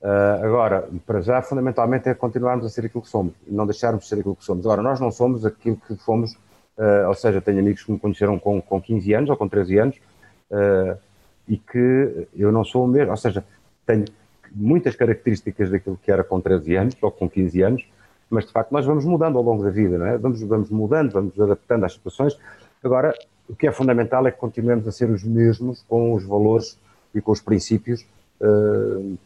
Uh, 0.00 0.44
agora, 0.44 0.88
para 1.06 1.20
já, 1.20 1.42
fundamentalmente 1.42 2.08
é 2.08 2.14
continuarmos 2.14 2.64
a 2.64 2.68
ser 2.68 2.86
aquilo 2.86 3.02
que 3.02 3.08
somos, 3.08 3.32
não 3.46 3.66
deixarmos 3.66 4.04
de 4.04 4.08
ser 4.08 4.20
aquilo 4.20 4.36
que 4.36 4.44
somos. 4.44 4.64
Agora, 4.66 4.82
nós 4.82 5.00
não 5.00 5.10
somos 5.10 5.44
aquilo 5.44 5.76
que 5.76 5.96
fomos, 5.96 6.36
ou 7.08 7.14
seja, 7.14 7.40
tenho 7.40 7.58
amigos 7.58 7.82
que 7.82 7.92
me 7.92 7.98
conheceram 7.98 8.38
com, 8.38 8.60
com 8.60 8.80
15 8.80 9.12
anos 9.14 9.30
ou 9.30 9.36
com 9.36 9.48
13 9.48 9.78
anos 9.78 9.96
uh, 10.50 10.98
e 11.48 11.56
que 11.56 12.26
eu 12.36 12.52
não 12.52 12.64
sou 12.64 12.84
o 12.84 12.88
mesmo, 12.88 13.10
ou 13.10 13.16
seja, 13.16 13.44
tenho 13.86 14.04
muitas 14.52 14.94
características 14.94 15.70
daquilo 15.70 15.98
que 16.02 16.10
era 16.10 16.24
com 16.24 16.40
13 16.40 16.76
anos 16.76 16.96
ou 17.00 17.10
com 17.10 17.28
15 17.28 17.62
anos, 17.62 17.86
mas 18.28 18.46
de 18.46 18.52
facto 18.52 18.72
nós 18.72 18.84
vamos 18.84 19.04
mudando 19.04 19.38
ao 19.38 19.44
longo 19.44 19.62
da 19.62 19.70
vida, 19.70 19.96
não 19.96 20.06
é? 20.06 20.18
Vamos, 20.18 20.40
vamos 20.42 20.70
mudando, 20.70 21.12
vamos 21.12 21.40
adaptando 21.40 21.84
às 21.84 21.92
situações. 21.92 22.38
Agora, 22.82 23.14
o 23.48 23.54
que 23.54 23.66
é 23.66 23.72
fundamental 23.72 24.26
é 24.26 24.30
que 24.30 24.38
continuemos 24.38 24.86
a 24.88 24.92
ser 24.92 25.08
os 25.08 25.22
mesmos 25.22 25.84
com 25.88 26.12
os 26.12 26.24
valores 26.24 26.78
e 27.14 27.20
com 27.20 27.32
os 27.32 27.40
princípios 27.40 28.04
uh, 28.40 29.16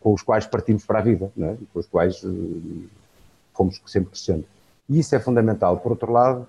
com 0.00 0.12
os 0.12 0.22
quais 0.22 0.46
partimos 0.46 0.84
para 0.84 0.98
a 0.98 1.02
vida, 1.02 1.32
é? 1.38 1.56
com 1.72 1.78
os 1.78 1.86
quais 1.86 2.22
uh, 2.22 2.84
fomos 3.54 3.80
sempre 3.86 4.10
crescendo. 4.10 4.44
E 4.88 4.98
isso 4.98 5.16
é 5.16 5.18
fundamental. 5.18 5.78
Por 5.78 5.92
outro 5.92 6.12
lado, 6.12 6.46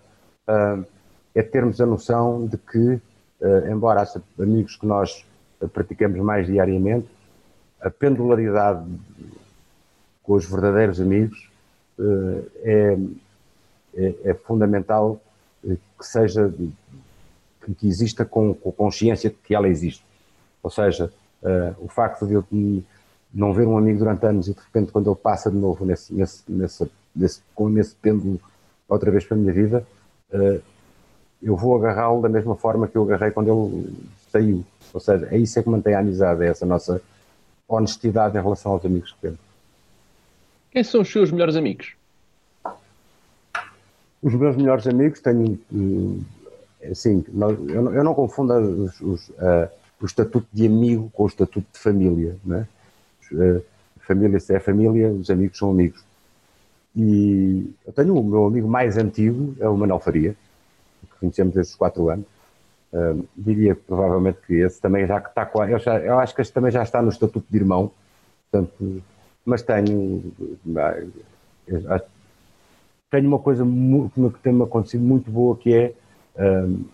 é 1.34 1.42
termos 1.42 1.82
a 1.82 1.86
noção 1.86 2.48
de 2.48 2.58
que, 2.58 2.78
uh, 2.78 3.72
embora 3.72 4.02
haja 4.02 4.22
amigos 4.40 4.76
que 4.78 4.86
nós 4.86 5.26
praticamos 5.74 6.20
mais 6.20 6.48
diariamente, 6.48 7.08
a 7.82 7.90
pendularidade 7.90 8.86
com 10.24 10.34
os 10.34 10.46
verdadeiros 10.46 11.00
amigos 11.00 11.50
é, 12.64 12.98
é, 13.96 14.16
é, 14.26 14.34
fundamental 14.34 15.22
que 15.64 16.06
seja 16.06 16.54
que, 17.78 17.88
exista 17.88 18.26
com, 18.26 18.54
com, 18.54 18.72
consciência 18.72 19.30
de 19.30 19.36
que 19.38 19.56
ela 19.56 19.68
existe. 19.68 20.04
Ou 20.62 20.70
seja, 20.70 21.12
o 21.80 21.88
facto 21.88 22.28
de 22.28 22.34
eu 22.34 22.44
não 23.34 23.54
ver 23.54 23.68
um 23.68 23.78
amigo 23.78 24.00
durante 24.00 24.26
anos 24.26 24.48
e 24.48 24.54
de 24.54 24.60
repente 24.60 24.92
quando 24.92 25.10
ele 25.10 25.20
passa 25.20 25.50
de 25.50 25.58
novo 25.58 25.86
nesse, 25.86 26.14
nesse, 26.14 26.44
nesse, 26.48 26.92
nesse, 27.16 27.42
com 27.54 27.70
nesse 27.70 27.96
pêndulo 27.96 28.40
outra 28.88 29.12
vez 29.12 29.26
para 29.26 29.36
a 29.36 29.40
minha 29.40 29.54
vida, 29.54 29.86
eu 31.42 31.56
vou 31.56 31.76
agarrá-lo 31.76 32.22
da 32.22 32.30
mesma 32.30 32.56
forma 32.56 32.88
que 32.88 32.98
eu 32.98 33.04
agarrei 33.04 33.32
quando 33.32 33.50
ele 33.50 33.94
saiu. 34.32 34.66
Ou 34.94 35.00
seja, 35.00 35.28
é 35.32 35.38
isso 35.38 35.60
é 35.60 35.64
que 35.64 35.70
mantém 35.70 35.94
a 35.94 36.00
amizade, 36.00 36.44
é 36.44 36.48
essa 36.48 36.66
nossa 36.66 37.02
honestidade 37.68 38.38
em 38.38 38.42
relação 38.42 38.72
aos 38.72 38.86
amigos 38.86 39.12
que 39.14 39.20
temos. 39.22 39.40
Quem 40.72 40.84
são 40.84 41.02
os 41.02 41.12
seus 41.12 41.32
melhores 41.32 41.56
amigos? 41.56 41.94
Os 44.22 44.34
meus 44.34 44.56
melhores 44.56 44.88
amigos 44.88 45.20
tenho, 45.20 45.60
eh, 46.82 46.90
assim, 46.90 47.24
eu 47.68 48.04
não 48.04 48.14
confundo 48.14 48.54
os, 48.54 49.00
os, 49.02 49.30
uh, 49.30 49.70
o 50.02 50.06
estatuto 50.06 50.48
de 50.52 50.66
amigo 50.66 51.10
com 51.14 51.24
o 51.24 51.28
estatuto 51.28 51.68
de 51.72 51.80
família, 51.80 52.36
é? 52.52 52.66
A 53.98 54.06
família 54.06 54.38
é 54.50 54.60
família, 54.60 55.10
os 55.10 55.30
amigos 55.30 55.58
são 55.58 55.72
amigos. 55.72 56.04
E 56.96 57.74
eu 57.86 57.92
tenho 57.92 58.16
o 58.16 58.24
meu 58.24 58.46
amigo 58.46 58.68
mais 58.68 58.98
antigo, 58.98 59.56
é 59.60 59.68
o 59.68 59.76
Manuel 59.76 60.00
Faria, 60.00 60.36
que 61.02 61.20
conhecemos 61.20 61.54
desde 61.54 61.74
os 61.74 61.78
quatro 61.78 62.10
anos. 62.10 62.26
Uh, 62.94 63.28
diria 63.36 63.76
provavelmente 63.76 64.40
que 64.48 64.54
esse 64.54 64.80
também 64.80 65.06
já 65.06 65.18
está 65.18 65.46
com. 65.46 65.64
Eu, 65.66 65.80
já, 65.80 66.00
eu 66.00 66.18
acho 66.20 66.34
que 66.34 66.42
este 66.42 66.54
também 66.54 66.72
já 66.72 66.84
está 66.84 67.02
no 67.02 67.10
estatuto 67.10 67.46
de 67.50 67.58
irmão, 67.58 67.92
portanto, 68.50 69.04
mas 69.44 69.62
tenho. 69.62 70.32
Tenho 73.12 73.28
uma 73.28 73.40
coisa 73.40 73.66
que 73.66 74.40
tem-me 74.42 74.64
acontecido 74.64 75.04
muito 75.04 75.30
boa 75.30 75.56
que 75.58 75.74
é 75.74 75.94
um, 76.38 76.86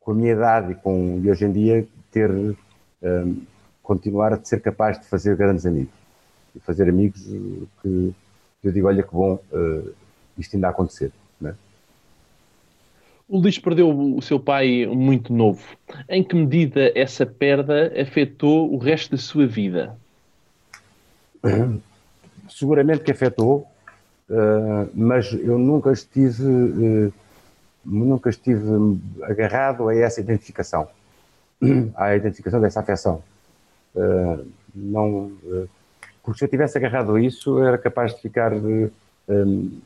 com 0.00 0.12
a 0.12 0.14
minha 0.14 0.32
idade 0.32 0.72
e, 0.72 0.74
com, 0.76 1.20
e 1.22 1.30
hoje 1.30 1.44
em 1.44 1.52
dia 1.52 1.86
ter 2.10 2.30
um, 2.30 3.42
continuar 3.82 4.32
a 4.32 4.44
ser 4.44 4.60
capaz 4.60 4.98
de 4.98 5.06
fazer 5.06 5.36
grandes 5.36 5.66
amigos 5.66 5.94
e 6.54 6.60
fazer 6.60 6.88
amigos 6.88 7.22
que 7.82 8.14
eu 8.62 8.70
digo, 8.70 8.86
olha 8.86 9.02
que 9.02 9.12
bom 9.12 9.38
uh, 9.52 9.92
isto 10.38 10.54
ainda 10.54 10.68
a 10.68 10.70
acontecer. 10.70 11.12
É? 11.44 11.52
O 13.28 13.38
Luís 13.38 13.58
perdeu 13.58 13.90
o 13.90 14.22
seu 14.22 14.38
pai 14.38 14.86
muito 14.86 15.32
novo. 15.32 15.64
Em 16.08 16.22
que 16.22 16.36
medida 16.36 16.92
essa 16.94 17.26
perda 17.26 17.92
afetou 18.00 18.72
o 18.72 18.78
resto 18.78 19.12
da 19.12 19.16
sua 19.16 19.46
vida? 19.46 19.96
Seguramente 22.48 23.02
que 23.02 23.10
afetou, 23.10 23.66
uh, 24.30 24.88
mas 24.94 25.32
eu 25.32 25.58
nunca 25.58 25.90
estive, 25.90 26.44
uh, 26.44 27.12
nunca 27.84 28.30
estive 28.30 29.00
agarrado 29.22 29.88
a 29.88 29.96
essa 29.96 30.20
identificação, 30.20 30.88
à 31.96 32.14
identificação 32.14 32.60
dessa 32.60 32.80
afecção. 32.80 33.22
Não, 34.74 35.30
porque 36.22 36.38
se 36.38 36.44
eu 36.44 36.48
tivesse 36.48 36.78
agarrado 36.78 37.18
isso, 37.18 37.62
era 37.62 37.76
capaz 37.76 38.14
de 38.14 38.22
ficar, 38.22 38.52
um, 38.54 39.80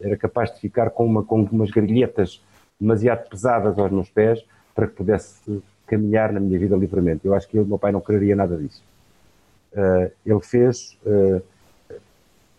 era 0.00 0.16
capaz 0.16 0.54
de 0.54 0.60
ficar 0.60 0.90
com, 0.90 1.04
uma, 1.04 1.22
com 1.22 1.42
umas 1.42 1.70
garilhetas 1.70 2.40
demasiado 2.80 3.28
pesadas 3.28 3.78
aos 3.78 3.90
meus 3.90 4.08
pés 4.08 4.44
para 4.74 4.86
que 4.86 4.94
pudesse 4.94 5.62
caminhar 5.86 6.32
na 6.32 6.40
minha 6.40 6.58
vida 6.58 6.76
livremente. 6.76 7.26
Eu 7.26 7.34
acho 7.34 7.48
que 7.48 7.58
o 7.58 7.64
meu 7.64 7.78
pai 7.78 7.92
não 7.92 8.00
quereria 8.00 8.34
nada 8.34 8.56
disso. 8.56 8.82
Uh, 9.72 10.10
ele 10.24 10.40
fez, 10.40 10.98
uh, 11.04 11.42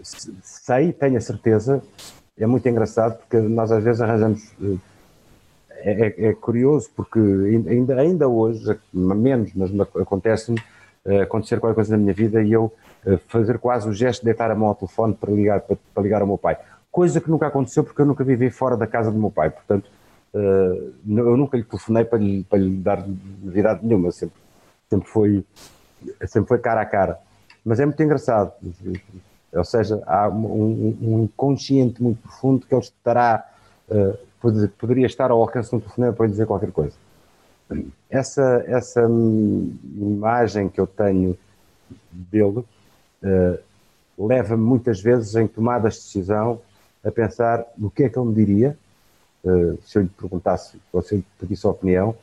sei, 0.02 0.92
tenho 0.94 1.18
a 1.18 1.22
certeza, 1.22 1.82
é 2.38 2.46
muito 2.46 2.68
engraçado 2.68 3.18
porque 3.20 3.38
nós 3.38 3.72
às 3.72 3.84
vezes 3.84 4.02
arranjamos. 4.02 4.52
Uh, 4.60 4.80
é, 5.86 6.08
é, 6.08 6.28
é, 6.30 6.34
curioso 6.34 6.90
porque 6.96 7.20
ainda, 7.20 8.00
ainda 8.00 8.28
hoje, 8.28 8.80
menos, 8.94 9.54
mas 9.54 9.70
acontece-me 10.00 10.58
acontecer 11.22 11.60
qualquer 11.60 11.76
coisa 11.76 11.92
na 11.92 12.02
minha 12.02 12.14
vida 12.14 12.42
e 12.42 12.54
eu 12.54 12.72
fazer 13.28 13.58
quase 13.60 13.88
o 13.88 13.94
gesto 13.94 14.22
de 14.22 14.26
deitar 14.26 14.52
a 14.52 14.56
mão 14.56 14.70
ao 14.70 14.76
telefone 14.76 15.14
para 15.14 15.32
ligar, 15.32 15.62
para, 15.62 15.78
para 15.94 16.04
ligar 16.04 16.22
ao 16.22 16.28
meu 16.28 16.38
pai. 16.38 16.58
Coisa 16.92 17.20
que 17.20 17.30
nunca 17.30 17.48
aconteceu 17.48 17.84
porque 17.84 18.02
eu 18.02 18.06
nunca 18.06 18.24
vivi 18.24 18.50
fora 18.50 18.78
da 18.78 18.88
casa 18.88 19.12
do 19.12 19.18
meu 19.18 19.32
pai. 19.32 19.50
Portanto, 19.50 19.90
Uh, 20.34 20.92
eu 21.06 21.38
nunca 21.38 21.56
lhe 21.56 21.64
telefonei 21.64 22.04
para 22.04 22.18
lhe, 22.18 22.44
para 22.44 22.58
lhe 22.58 22.76
dar 22.78 23.06
novidade 23.08 23.86
nenhuma, 23.86 24.12
sempre, 24.12 24.36
sempre, 24.90 25.08
foi, 25.08 25.46
sempre 26.26 26.48
foi 26.48 26.58
cara 26.58 26.82
a 26.82 26.86
cara. 26.88 27.20
Mas 27.64 27.80
é 27.80 27.86
muito 27.86 28.02
engraçado, 28.02 28.52
ou 29.54 29.64
seja, 29.64 30.02
há 30.08 30.28
um, 30.28 30.98
um 31.00 31.24
inconsciente 31.26 32.02
muito 32.02 32.20
profundo 32.20 32.66
que 32.66 32.74
ele 32.74 32.82
estará, 32.82 33.48
uh, 33.90 34.18
poderia 34.80 35.06
estar 35.06 35.30
ao 35.30 35.40
alcance 35.40 35.70
de 35.70 35.76
um 35.76 35.80
telefonema 35.80 36.14
para 36.14 36.26
lhe 36.26 36.32
dizer 36.32 36.48
qualquer 36.48 36.72
coisa. 36.72 36.96
Essa, 38.10 38.64
essa 38.68 39.04
imagem 39.04 40.68
que 40.68 40.82
eu 40.82 40.88
tenho 40.88 41.38
dele 42.12 42.66
leva-me 44.18 44.64
muitas 44.64 45.02
vezes 45.02 45.36
em 45.36 45.48
tomadas 45.48 45.96
de 45.96 46.00
decisão 46.02 46.60
a 47.04 47.12
pensar 47.12 47.66
no 47.78 47.92
que 47.92 48.04
é 48.04 48.10
que 48.10 48.18
ele 48.18 48.30
me 48.30 48.36
diria 48.36 48.78
uh, 49.44 49.78
se 49.84 49.98
eu 49.98 50.04
lhe 50.04 50.10
perguntasse, 50.10 50.78
ou 50.92 51.02
se 51.02 51.16
eu 51.16 51.18
lhe 51.20 51.26
pedisse 51.40 51.68
a 51.68 51.70
opinião, 51.70 52.16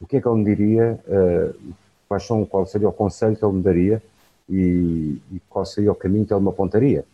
o 0.00 0.06
que 0.06 0.16
é 0.16 0.20
que 0.20 0.28
ele 0.28 0.36
me 0.36 0.44
diria, 0.44 0.98
uh, 1.06 1.74
quais 2.08 2.26
são, 2.26 2.44
qual 2.44 2.66
seria 2.66 2.88
o 2.88 2.92
conselho 2.92 3.36
que 3.36 3.44
ele 3.44 3.54
me 3.54 3.62
daria 3.62 4.02
e, 4.48 5.20
e 5.32 5.40
qual 5.48 5.64
seria 5.66 5.92
o 5.92 5.94
caminho 5.94 6.24
que 6.24 6.32
ele 6.32 6.40
me 6.40 6.48
apontaria. 6.48 7.04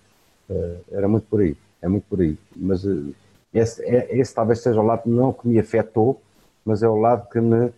Era 0.91 1.09
muito 1.09 1.27
por 1.29 1.41
aí, 1.41 1.57
é 1.81 1.89
muito 1.89 2.05
por 2.11 2.21
aí. 2.21 2.37
Mas 2.55 2.85
esse, 3.55 3.83
é, 3.85 4.15
esse 4.15 4.35
talvez 4.35 4.61
seja 4.61 4.79
o 4.79 4.85
lado 4.85 5.09
não 5.09 5.33
que 5.33 5.49
me 5.49 5.59
afetou, 5.59 6.21
mas 6.63 6.83
é 6.83 6.89
o 6.89 6.97
lado 6.97 7.27
que 7.31 7.41
me, 7.41 7.73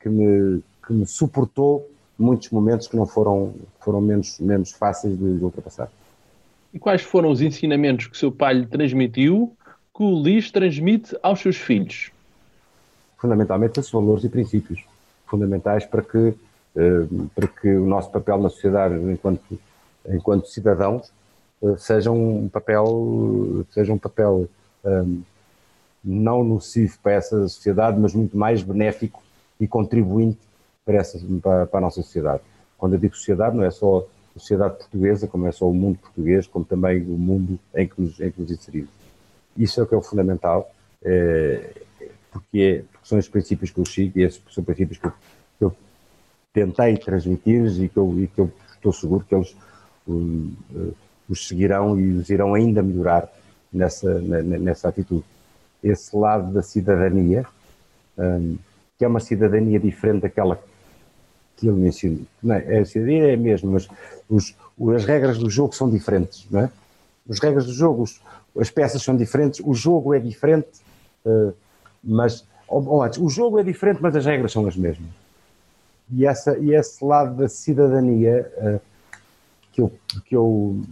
que 0.00 0.08
me, 0.10 0.62
que 0.86 0.92
me 0.92 1.06
suportou 1.06 1.88
muitos 2.18 2.50
momentos 2.50 2.86
que 2.86 2.96
não 2.96 3.06
foram, 3.06 3.54
foram 3.80 4.00
menos, 4.00 4.38
menos 4.38 4.72
fáceis 4.72 5.18
de, 5.18 5.38
de 5.38 5.44
ultrapassar. 5.44 5.90
E 6.72 6.78
quais 6.78 7.02
foram 7.02 7.30
os 7.30 7.40
ensinamentos 7.40 8.06
que 8.06 8.16
o 8.16 8.18
seu 8.18 8.32
pai 8.32 8.54
lhe 8.54 8.66
transmitiu 8.66 9.56
que 9.94 10.02
o 10.02 10.22
Lis 10.22 10.50
transmite 10.50 11.16
aos 11.22 11.40
seus 11.40 11.56
filhos? 11.56 12.10
Fundamentalmente 13.16 13.78
esses 13.78 13.92
valores 13.92 14.24
e 14.24 14.28
princípios 14.28 14.84
fundamentais 15.26 15.86
para 15.86 16.02
que, 16.02 16.34
eh, 16.76 17.06
para 17.34 17.48
que 17.48 17.68
o 17.68 17.86
nosso 17.86 18.10
papel 18.10 18.38
na 18.38 18.50
sociedade 18.50 18.94
enquanto, 19.10 19.58
enquanto 20.08 20.48
cidadãos 20.48 21.12
eh, 21.62 21.76
seja 21.78 22.10
um 22.10 22.48
papel, 22.48 23.64
seja 23.70 23.92
um 23.92 23.98
papel 23.98 24.48
um, 24.84 24.90
eh, 24.90 25.22
não 26.04 26.44
nocivo 26.44 26.98
para 27.02 27.12
essa 27.12 27.48
sociedade, 27.48 27.98
mas 27.98 28.14
muito 28.14 28.36
mais 28.36 28.62
benéfico 28.62 29.22
e 29.58 29.66
contribuinte 29.66 30.38
para, 30.84 30.96
essa, 30.96 31.18
para, 31.42 31.66
para 31.66 31.78
a 31.78 31.80
nossa 31.82 32.02
sociedade. 32.02 32.42
Quando 32.76 32.94
eu 32.94 32.98
digo 32.98 33.16
sociedade, 33.16 33.56
não 33.56 33.64
é 33.64 33.70
só 33.70 34.06
a 34.34 34.38
sociedade 34.38 34.76
portuguesa, 34.76 35.26
como 35.26 35.46
é 35.46 35.52
só 35.52 35.68
o 35.68 35.74
mundo 35.74 35.98
português, 35.98 36.46
como 36.46 36.64
também 36.64 37.02
o 37.02 37.16
mundo 37.18 37.58
em 37.74 37.88
que 37.88 38.00
nos, 38.00 38.20
em 38.20 38.30
que 38.30 38.40
nos 38.40 38.50
inserimos. 38.50 38.90
Isso 39.56 39.80
é 39.80 39.84
o 39.84 39.86
que 39.86 39.94
é 39.94 39.96
o 39.96 40.02
fundamental, 40.02 40.70
é, 41.02 41.72
porque, 42.30 42.58
é, 42.60 42.78
porque, 42.82 42.84
são 43.02 43.18
os 43.18 43.28
princípios 43.28 43.70
que 43.70 43.78
eu 43.78 43.86
sigo 43.86 44.18
e 44.18 44.22
esses 44.22 44.42
são 44.50 44.64
princípios 44.64 44.98
que 44.98 45.06
eu, 45.06 45.12
que 45.58 45.64
eu 45.64 45.76
tentei 46.52 46.96
transmitir 46.96 47.64
e 47.80 47.88
que, 47.88 47.96
eu, 47.96 48.14
e 48.18 48.26
que 48.26 48.40
eu 48.40 48.50
estou 48.74 48.92
seguro 48.92 49.24
que 49.24 49.34
eles 49.34 49.54
um, 50.06 50.52
uh, 50.74 50.94
os 51.28 51.46
seguirão 51.48 51.98
e 51.98 52.12
os 52.12 52.28
irão 52.28 52.54
ainda 52.54 52.82
melhorar 52.82 53.28
nessa, 53.72 54.20
nessa 54.20 54.88
atitude. 54.88 55.24
Esse 55.82 56.16
lado 56.16 56.52
da 56.52 56.62
cidadania, 56.62 57.46
um, 58.18 58.56
que 58.98 59.04
é 59.04 59.08
uma 59.08 59.20
cidadania 59.20 59.80
diferente 59.80 60.22
daquela 60.22 60.58
que 61.56 61.68
ele 61.68 61.76
mencionou. 61.76 62.20
Não 62.42 62.54
é? 62.54 62.78
A 62.78 62.84
cidadania 62.84 63.30
é 63.30 63.34
a 63.34 63.36
mesma, 63.36 63.72
mas 63.72 63.88
os, 64.28 64.54
as 64.94 65.04
regras 65.04 65.38
do 65.38 65.48
jogo 65.48 65.74
são 65.74 65.88
diferentes, 65.88 66.46
não 66.50 66.60
é? 66.60 66.70
As 67.28 67.38
regras 67.38 67.66
do 67.66 67.72
jogo, 67.72 68.02
os, 68.02 68.20
as 68.58 68.70
peças 68.70 69.02
são 69.02 69.16
diferentes, 69.16 69.60
o 69.64 69.74
jogo 69.74 70.14
é 70.14 70.18
diferente, 70.18 70.68
uh, 71.24 71.54
mas, 72.02 72.46
ou, 72.68 72.86
ou, 72.86 73.02
antes, 73.02 73.18
o 73.18 73.28
jogo 73.28 73.58
é 73.58 73.62
diferente, 73.62 74.00
mas 74.02 74.14
as 74.14 74.26
regras 74.26 74.52
são 74.52 74.66
as 74.66 74.76
mesmas. 74.76 75.08
E, 76.12 76.26
essa, 76.26 76.58
e 76.58 76.74
esse 76.74 77.02
lado 77.04 77.36
da 77.36 77.48
cidadania 77.48 78.50
uh, 78.58 78.80
que, 79.72 79.80
eu, 79.80 79.92
que 80.26 80.36
eu 80.36 80.82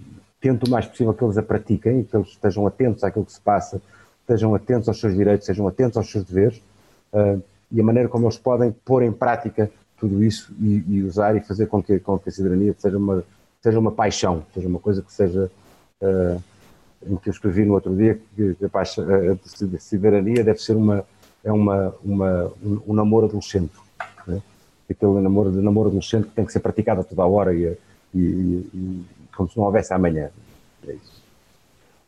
tento 0.41 0.67
o 0.67 0.71
mais 0.71 0.87
possível 0.87 1.13
que 1.13 1.23
eles 1.23 1.37
a 1.37 1.43
pratiquem, 1.43 2.03
que 2.03 2.17
eles 2.17 2.29
estejam 2.29 2.67
atentos 2.67 3.05
àquilo 3.05 3.25
que 3.25 3.33
se 3.33 3.41
passa, 3.41 3.81
estejam 4.21 4.55
atentos 4.55 4.89
aos 4.89 4.99
seus 4.99 5.15
direitos, 5.15 5.47
estejam 5.47 5.69
atentos 5.69 5.97
aos 5.97 6.11
seus 6.11 6.25
deveres, 6.25 6.63
uh, 7.13 7.43
e 7.71 7.81
a 7.81 7.85
maneira 7.85 8.09
como 8.09 8.27
eles 8.27 8.39
podem 8.39 8.73
pôr 8.85 9.03
em 9.03 9.13
prática 9.13 9.71
tudo 10.03 10.25
isso 10.25 10.53
e, 10.61 10.83
e, 10.89 11.03
usar 11.05 11.37
e 11.37 11.41
fazer 11.41 11.67
com 11.67 11.81
que, 11.81 12.01
com 12.01 12.19
que 12.19 12.29
a 12.29 12.33
cidadania 12.33 12.75
seja 12.77 12.99
uma, 12.99 13.23
seja 13.61 13.79
uma 13.79 13.93
paixão, 13.93 14.45
seja 14.53 14.67
uma 14.67 14.81
coisa 14.81 15.01
que 15.01 15.13
seja 15.13 15.49
uh, 16.01 16.43
em 17.07 17.15
que 17.15 17.29
eu 17.29 17.31
escrevi 17.31 17.65
no 17.65 17.75
outro 17.75 17.95
dia 17.95 18.21
que 18.35 18.57
a, 18.61 18.79
a, 18.79 18.83
a 18.83 19.79
cidadania 19.79 20.43
deve 20.43 20.59
ser 20.59 20.75
uma, 20.75 21.05
é 21.45 21.53
uma, 21.53 21.95
uma, 22.03 22.53
um, 22.61 22.81
um 22.89 22.95
namoro 22.95 23.27
adolescente. 23.27 23.73
Né? 24.27 24.43
Aquele 24.91 25.21
namoro, 25.21 25.53
namoro 25.53 25.89
adolescente 25.89 26.25
que 26.25 26.35
tem 26.35 26.45
que 26.45 26.53
ser 26.53 26.59
praticado 26.59 27.03
a 27.03 27.05
toda 27.05 27.23
a 27.23 27.27
hora 27.27 27.55
e, 27.55 27.79
e, 28.13 28.19
e 28.19 29.05
como 29.37 29.49
se 29.49 29.57
não 29.57 29.67
houvesse 29.67 29.95
amanhã. 29.95 30.31
É 30.85 30.95
isso. 30.95 31.23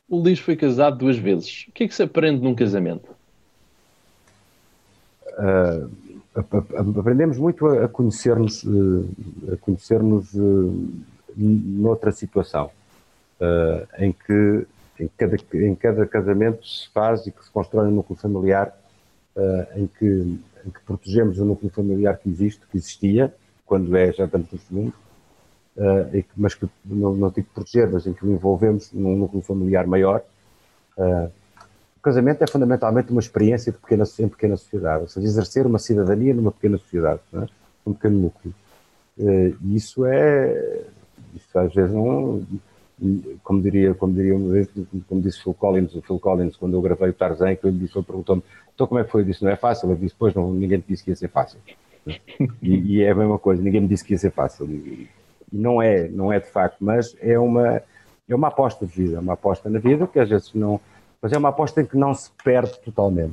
O 0.09 0.19
Luís 0.19 0.41
foi 0.41 0.57
casado 0.57 0.99
duas 0.99 1.17
vezes. 1.17 1.67
O 1.69 1.73
que 1.73 1.85
é 1.85 1.89
que 1.89 1.95
se 1.95 2.03
aprende 2.03 2.43
num 2.43 2.57
casamento? 2.57 3.09
Uh, 5.39 5.89
aprendemos 6.35 7.39
muito 7.39 7.67
a 7.67 7.89
conhecer-nos 7.89 8.65
a 9.53 9.57
conhecer-nos 9.59 10.35
uh, 10.35 10.93
noutra 11.37 12.11
situação 12.11 12.71
uh, 13.41 14.03
em 14.03 14.13
que 14.13 14.67
em 14.99 15.09
cada, 15.17 15.37
em 15.55 15.75
cada 15.75 16.07
casamento 16.07 16.67
se 16.67 16.89
faz 16.91 17.27
e 17.27 17.33
que 17.33 17.45
se 17.45 17.51
constrói 17.51 17.89
um 17.89 17.91
núcleo 17.91 18.17
familiar 18.17 18.73
em, 19.75 19.89
que, 19.89 20.07
em 20.65 20.71
que 20.71 20.81
protegemos 20.87 21.41
o 21.41 21.45
núcleo 21.45 21.69
familiar 21.69 22.17
que 22.17 22.29
existe, 22.29 22.65
que 22.71 22.77
existia, 22.77 23.35
quando 23.67 23.97
é 23.97 24.13
já 24.13 24.27
estamos 24.27 24.53
no 24.53 24.59
segundo, 24.61 24.95
mas 26.37 26.55
que 26.55 26.69
não, 26.85 27.17
não 27.17 27.29
digo 27.31 27.49
proteger, 27.53 27.91
mas 27.91 28.07
em 28.07 28.13
que 28.13 28.25
o 28.25 28.31
envolvemos 28.31 28.93
num 28.93 29.17
núcleo 29.17 29.43
familiar 29.43 29.85
maior. 29.85 30.23
Casamento 32.05 32.43
é 32.43 32.47
fundamentalmente 32.47 33.11
uma 33.11 33.21
experiência 33.21 33.73
de 33.73 33.79
pequena, 33.79 34.05
em 34.19 34.29
pequena 34.29 34.57
sociedade, 34.57 35.03
ou 35.03 35.09
seja, 35.09 35.27
exercer 35.27 35.67
uma 35.67 35.79
cidadania 35.79 36.35
numa 36.35 36.53
pequena 36.53 36.79
sociedade, 36.79 37.21
é? 37.33 37.47
um 37.87 37.95
pequeno 37.95 38.21
núcleo. 38.21 38.55
E 39.19 39.77
isso 39.77 40.05
é, 40.05 40.83
isso 41.35 41.59
às 41.59 41.73
vezes 41.73 41.93
não 41.93 42.43
como 43.43 43.61
diria, 43.61 43.95
como 43.95 44.15
diria 44.15 44.37
uma 44.37 44.53
vez, 44.53 44.69
como 45.09 45.21
disse 45.21 45.43
Phil 45.43 45.55
Collins, 45.55 45.95
o 45.95 46.03
Phil 46.03 46.19
Collins, 46.19 46.57
quando 46.57 46.75
eu 46.75 46.83
gravei 46.83 47.11
o 47.11 47.13
Tarzan, 47.13 47.55
que 47.57 47.67
ele 47.67 47.79
disse, 47.79 47.99
ele 47.99 48.05
perguntou-me, 48.05 48.43
então 48.75 48.87
como 48.87 49.01
é 49.01 49.05
que 49.05 49.11
foi? 49.11 49.23
Eu 49.23 49.27
disse, 49.27 49.43
não 49.43 49.51
é 49.51 49.57
fácil. 49.57 49.91
Ele 49.91 50.01
disse, 50.01 50.15
pois 50.19 50.35
não, 50.35 50.53
ninguém 50.53 50.81
te 50.81 50.87
disse 50.89 51.05
que 51.05 51.11
ia 51.11 51.17
ser 51.17 51.29
fácil. 51.29 51.59
E, 52.63 52.97
e, 52.97 53.03
é 53.03 53.11
a 53.11 53.15
mesma 53.15 53.39
coisa, 53.39 53.63
ninguém 53.63 53.81
me 53.81 53.89
disse 53.89 54.05
que 54.05 54.13
ia 54.13 54.19
ser 54.19 54.31
fácil. 54.31 54.67
E, 54.67 55.09
e, 55.53 55.57
não 55.57 55.81
é, 55.81 56.09
não 56.09 56.33
é 56.33 56.39
de 56.39 56.49
facto, 56.49 56.77
mas 56.81 57.17
é 57.21 57.39
uma, 57.39 57.83
é 58.29 58.35
uma 58.35 58.49
aposta 58.49 58.87
de 58.87 58.93
vida, 58.93 59.21
uma 59.21 59.33
aposta 59.33 59.71
na 59.71 59.79
vida 59.79 60.07
que 60.07 60.19
às 60.19 60.29
vezes 60.29 60.53
não, 60.55 60.81
mas 61.25 61.33
é 61.33 61.39
uma 61.39 61.49
aposta 61.49 61.81
em 61.81 61.87
que 61.87 61.97
não 61.97 62.13
se 62.13 62.31
perde 62.45 62.79
totalmente. 62.81 63.33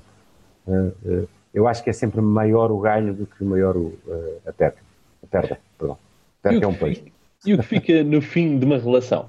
eu 1.53 1.67
acho 1.67 1.83
que 1.83 1.89
é 1.89 1.93
sempre 1.93 2.21
maior 2.21 2.71
o 2.71 2.79
ganho 2.79 3.13
do 3.13 3.25
que 3.25 3.43
maior 3.43 3.75
o, 3.75 3.93
a 4.47 4.53
perda. 4.53 4.77
A 5.21 5.27
perda, 5.27 5.59
perdão. 5.77 5.97
A 6.39 6.49
perda 6.49 6.63
é 6.63 6.67
um 6.69 6.73
peixe. 6.73 7.11
E 7.45 7.53
o 7.53 7.57
que 7.57 7.65
fica 7.65 8.01
no 8.01 8.21
fim 8.21 8.57
de 8.57 8.65
uma 8.65 8.77
relação? 8.77 9.27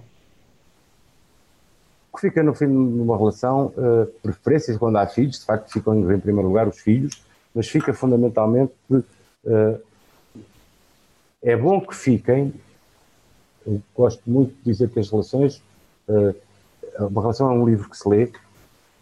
O 2.13 2.17
que 2.17 2.21
fica 2.21 2.41
no 2.41 2.55
fim 2.55 2.69
de 2.69 3.01
uma 3.01 3.19
relação, 3.19 3.75
preferências 4.23 4.77
quando 4.77 4.95
há 4.95 5.09
filhos, 5.09 5.41
de 5.41 5.45
facto 5.45 5.73
ficam 5.73 6.13
em 6.13 6.21
primeiro 6.21 6.47
lugar 6.47 6.69
os 6.69 6.79
filhos, 6.79 7.21
mas 7.53 7.67
fica 7.67 7.93
fundamentalmente 7.93 8.73
é 11.43 11.57
bom 11.57 11.81
que 11.81 11.97
fiquem. 11.97 12.55
Eu 13.67 13.83
gosto 13.93 14.23
muito 14.25 14.55
de 14.59 14.71
dizer 14.71 14.89
que 14.89 15.01
as 15.01 15.11
relações, 15.11 15.61
uma 16.97 17.21
relação 17.21 17.51
é 17.51 17.55
um 17.55 17.67
livro 17.67 17.91
que 17.91 17.97
se 17.97 18.09
lê 18.09 18.31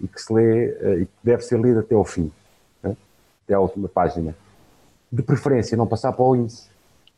e 0.00 0.08
que 0.08 0.20
se 0.20 0.32
lê 0.32 0.68
uh, 0.68 1.00
e 1.02 1.06
que 1.06 1.12
deve 1.22 1.42
ser 1.42 1.60
lido 1.60 1.80
até 1.80 1.94
ao 1.94 2.04
fim, 2.04 2.32
né? 2.82 2.96
até 3.44 3.54
à 3.54 3.60
última 3.60 3.88
página. 3.88 4.34
De 5.12 5.22
preferência, 5.22 5.76
não 5.76 5.86
passar 5.86 6.12
para 6.12 6.24
o 6.24 6.36
índice, 6.36 6.68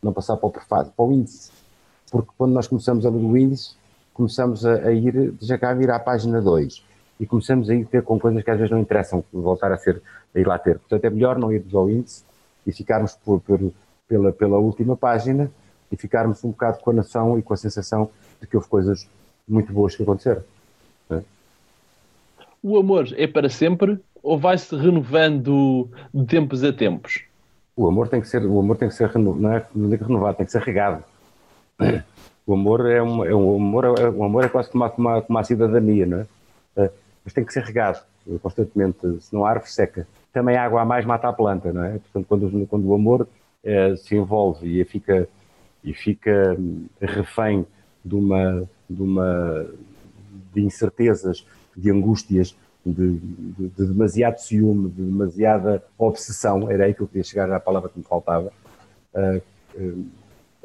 não 0.03 0.13
passar 0.13 0.37
para 0.37 0.47
o 0.47 0.51
prefácio, 0.51 0.93
para 0.97 1.05
o 1.05 1.13
índice 1.13 1.51
porque 2.13 2.31
quando 2.37 2.53
nós 2.53 2.69
começamos 2.69 3.07
a 3.07 3.09
ler 3.09 3.25
o 3.25 3.37
índice, 3.39 3.75
começamos 4.13 4.67
a, 4.67 4.75
a 4.75 4.93
ir, 4.93 5.35
já 5.41 5.57
cá 5.57 5.71
a 5.71 5.75
vir 5.75 5.91
à 5.91 5.99
página 5.99 6.43
2 6.43 6.85
e 7.19 7.25
começamos 7.25 7.71
a 7.71 7.75
ir 7.75 7.87
ter 7.87 8.03
com 8.03 8.21
coisas 8.21 8.45
que 8.45 8.51
às 8.51 8.59
vezes 8.59 8.71
não 8.71 8.79
interessam, 8.79 9.25
voltar 9.33 9.73
a 9.73 9.79
ser, 9.79 10.03
a 10.35 10.39
ir 10.39 10.47
lá 10.47 10.59
ter. 10.59 10.79
Portanto, 10.79 11.05
é 11.07 11.09
melhor 11.11 11.39
não 11.39 11.51
irmos 11.51 11.75
ao 11.75 11.89
índice 11.89 12.23
e 12.67 12.73
ficarmos 12.73 13.15
por, 13.15 13.41
por, 13.41 13.59
pela, 14.07 14.31
pela 14.31 14.59
última 14.59 14.95
página 14.95 15.51
e 15.91 15.97
ficarmos 15.97 16.45
um 16.45 16.51
bocado 16.51 16.81
com 16.81 16.91
a 16.91 16.95
nação 16.95 17.39
e 17.39 17.43
com 17.43 17.55
a 17.55 17.57
sensação 17.57 18.11
de 18.39 18.47
que 18.47 18.57
houve 18.57 18.69
coisas 18.69 19.09
muito 19.49 19.73
boas 19.73 19.97
que 19.97 20.03
aconteceram. 20.03 20.43
O 22.63 22.79
amor 22.79 23.09
é 23.17 23.27
para 23.27 23.49
sempre 23.49 23.99
ou 24.23 24.39
vai-se 24.39 24.75
renovando 24.77 25.91
de 26.15 26.27
tempos 26.27 26.63
a 26.63 26.73
tempos? 26.73 27.25
O 27.75 27.89
amor 27.89 28.09
tem 28.09 28.21
que 28.21 28.29
ser, 28.29 28.45
o 28.45 28.61
amor 28.61 28.77
tem 28.77 28.89
que 28.89 28.95
ser 28.95 29.13
não 29.19 29.53
é, 29.53 29.67
não 29.75 29.93
é 29.93 29.97
renovado, 29.97 30.37
tem 30.37 30.47
que 30.47 30.53
ser 30.53 30.63
regado. 30.63 31.03
O 32.47 32.55
amor 32.55 32.91
é, 32.91 33.03
um, 33.03 33.25
é 33.25 33.35
um 33.35 33.57
amor, 33.57 33.85
é, 33.85 34.09
o 34.09 34.25
amor 34.25 34.45
é 34.45 34.49
quase 34.49 34.71
como 34.71 34.85
uma, 34.99 35.25
uma, 35.29 35.45
cidadania, 35.45 36.07
não 36.07 36.19
é? 36.19 36.27
é? 36.77 36.91
Mas 37.25 37.33
tem 37.33 37.45
que 37.45 37.53
ser 37.53 37.63
regado 37.63 38.01
constantemente, 38.41 38.99
senão 39.21 39.45
a 39.45 39.51
árvore 39.51 39.71
seca. 39.71 40.07
Também 40.33 40.57
a 40.57 40.65
água 40.65 40.83
a 40.83 40.85
mais 40.85 41.05
mata 41.05 41.29
a 41.29 41.33
planta, 41.33 41.73
não 41.73 41.85
é? 41.85 41.99
Portanto, 41.99 42.27
quando, 42.29 42.67
quando 42.67 42.87
o 42.87 42.95
amor 42.95 43.29
é, 43.65 43.95
se 43.97 44.17
envolve 44.17 44.81
e 44.81 44.85
fica, 44.85 45.29
e 45.83 45.93
fica 45.95 46.57
hum, 46.59 46.87
refém 47.01 47.67
de 48.05 48.15
uma, 48.15 48.69
de 48.89 49.03
uma 49.03 49.67
de 50.53 50.63
incertezas, 50.63 51.47
de 51.77 51.91
angústias, 51.91 52.57
de, 52.85 53.19
de, 53.19 53.69
de, 53.69 53.87
demasiado 53.87 54.39
ciúme, 54.39 54.91
de 54.91 55.03
demasiada 55.03 55.83
obsessão, 55.97 56.71
era 56.71 56.85
aí 56.85 56.95
que 56.95 57.01
eu 57.01 57.07
queria 57.07 57.25
chegar 57.25 57.51
à 57.51 57.61
palavra 57.61 57.89
que 57.89 57.99
me 57.99 58.05
faltava. 58.05 58.53
Uh, 59.15 59.43
uh, 59.77 60.07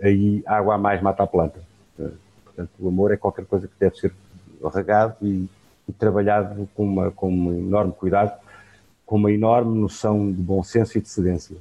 aí 0.01 0.43
água 0.45 0.75
a 0.75 0.77
mais 0.77 1.01
mata 1.01 1.23
a 1.23 1.27
planta. 1.27 1.59
Portanto, 2.43 2.71
o 2.79 2.87
amor 2.87 3.11
é 3.11 3.17
qualquer 3.17 3.45
coisa 3.45 3.67
que 3.67 3.73
deve 3.79 3.95
ser 3.97 4.13
regado 4.73 5.15
e, 5.21 5.47
e 5.87 5.93
trabalhado 5.93 6.67
com, 6.75 6.83
uma, 6.83 7.11
com 7.11 7.31
um 7.31 7.59
enorme 7.59 7.93
cuidado, 7.93 8.39
com 9.05 9.15
uma 9.15 9.31
enorme 9.31 9.79
noção 9.79 10.31
de 10.31 10.41
bom 10.41 10.63
senso 10.63 10.97
e 10.97 11.01
de 11.01 11.07
cedência. 11.07 11.55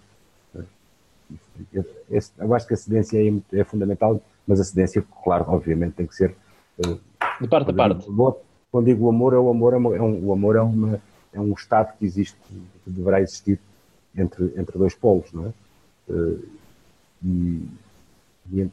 Eu 2.38 2.54
acho 2.54 2.66
que 2.66 2.74
a 2.74 2.76
cedência 2.76 3.18
é, 3.18 3.60
é 3.60 3.64
fundamental, 3.64 4.20
mas 4.46 4.60
a 4.60 4.64
cedência, 4.64 5.04
claro, 5.22 5.44
obviamente, 5.48 5.94
tem 5.94 6.06
que 6.06 6.14
ser 6.14 6.34
de 7.40 7.48
parte 7.48 7.70
a 7.70 7.74
parte. 7.74 8.06
Quando 8.70 8.86
digo 8.86 9.06
o 9.06 9.08
amor, 9.08 9.32
é 9.32 9.38
o 9.38 9.48
amor, 9.48 9.74
é, 9.74 9.78
um, 9.78 10.26
o 10.26 10.32
amor 10.32 10.56
é, 10.56 10.60
uma, 10.60 11.00
é 11.32 11.40
um 11.40 11.52
estado 11.52 11.96
que 11.98 12.04
existe, 12.04 12.36
que 12.84 12.90
deverá 12.90 13.20
existir 13.20 13.58
entre, 14.16 14.52
entre 14.56 14.78
dois 14.78 14.94
polos, 14.94 15.32
não 15.32 15.46
é? 15.46 15.52
Eh, 16.08 16.38
e, 17.24 17.62
e, 18.52 18.70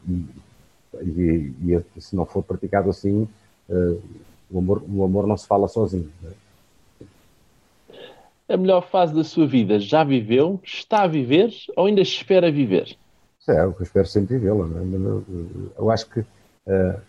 e, 1.01 1.83
e, 1.95 2.01
se 2.01 2.15
não 2.15 2.25
for 2.25 2.43
praticado 2.43 2.89
assim, 2.89 3.27
uh, 3.69 4.01
o, 4.51 4.59
amor, 4.59 4.83
o 4.87 5.03
amor 5.03 5.25
não 5.25 5.37
se 5.37 5.47
fala 5.47 5.67
sozinho. 5.67 6.11
É? 7.09 8.53
A 8.53 8.57
melhor 8.57 8.87
fase 8.87 9.15
da 9.15 9.23
sua 9.23 9.47
vida 9.47 9.79
já 9.79 10.03
viveu, 10.03 10.59
está 10.63 11.03
a 11.03 11.07
viver 11.07 11.51
ou 11.75 11.87
ainda 11.87 12.01
espera 12.01 12.51
viver? 12.51 12.95
É, 13.47 13.63
eu 13.63 13.75
espero 13.81 14.05
sempre 14.05 14.37
vivê-la. 14.37 14.65
É? 14.67 15.79
Eu 15.79 15.89
acho 15.89 16.07
que 16.09 16.19
uh, 16.19 16.99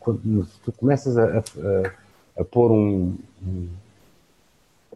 quando 0.00 0.46
tu 0.64 0.72
começas 0.72 1.16
a, 1.16 1.38
a, 1.38 1.42
a 2.40 2.44
pôr 2.44 2.72
um, 2.72 3.16
um, 3.42 3.68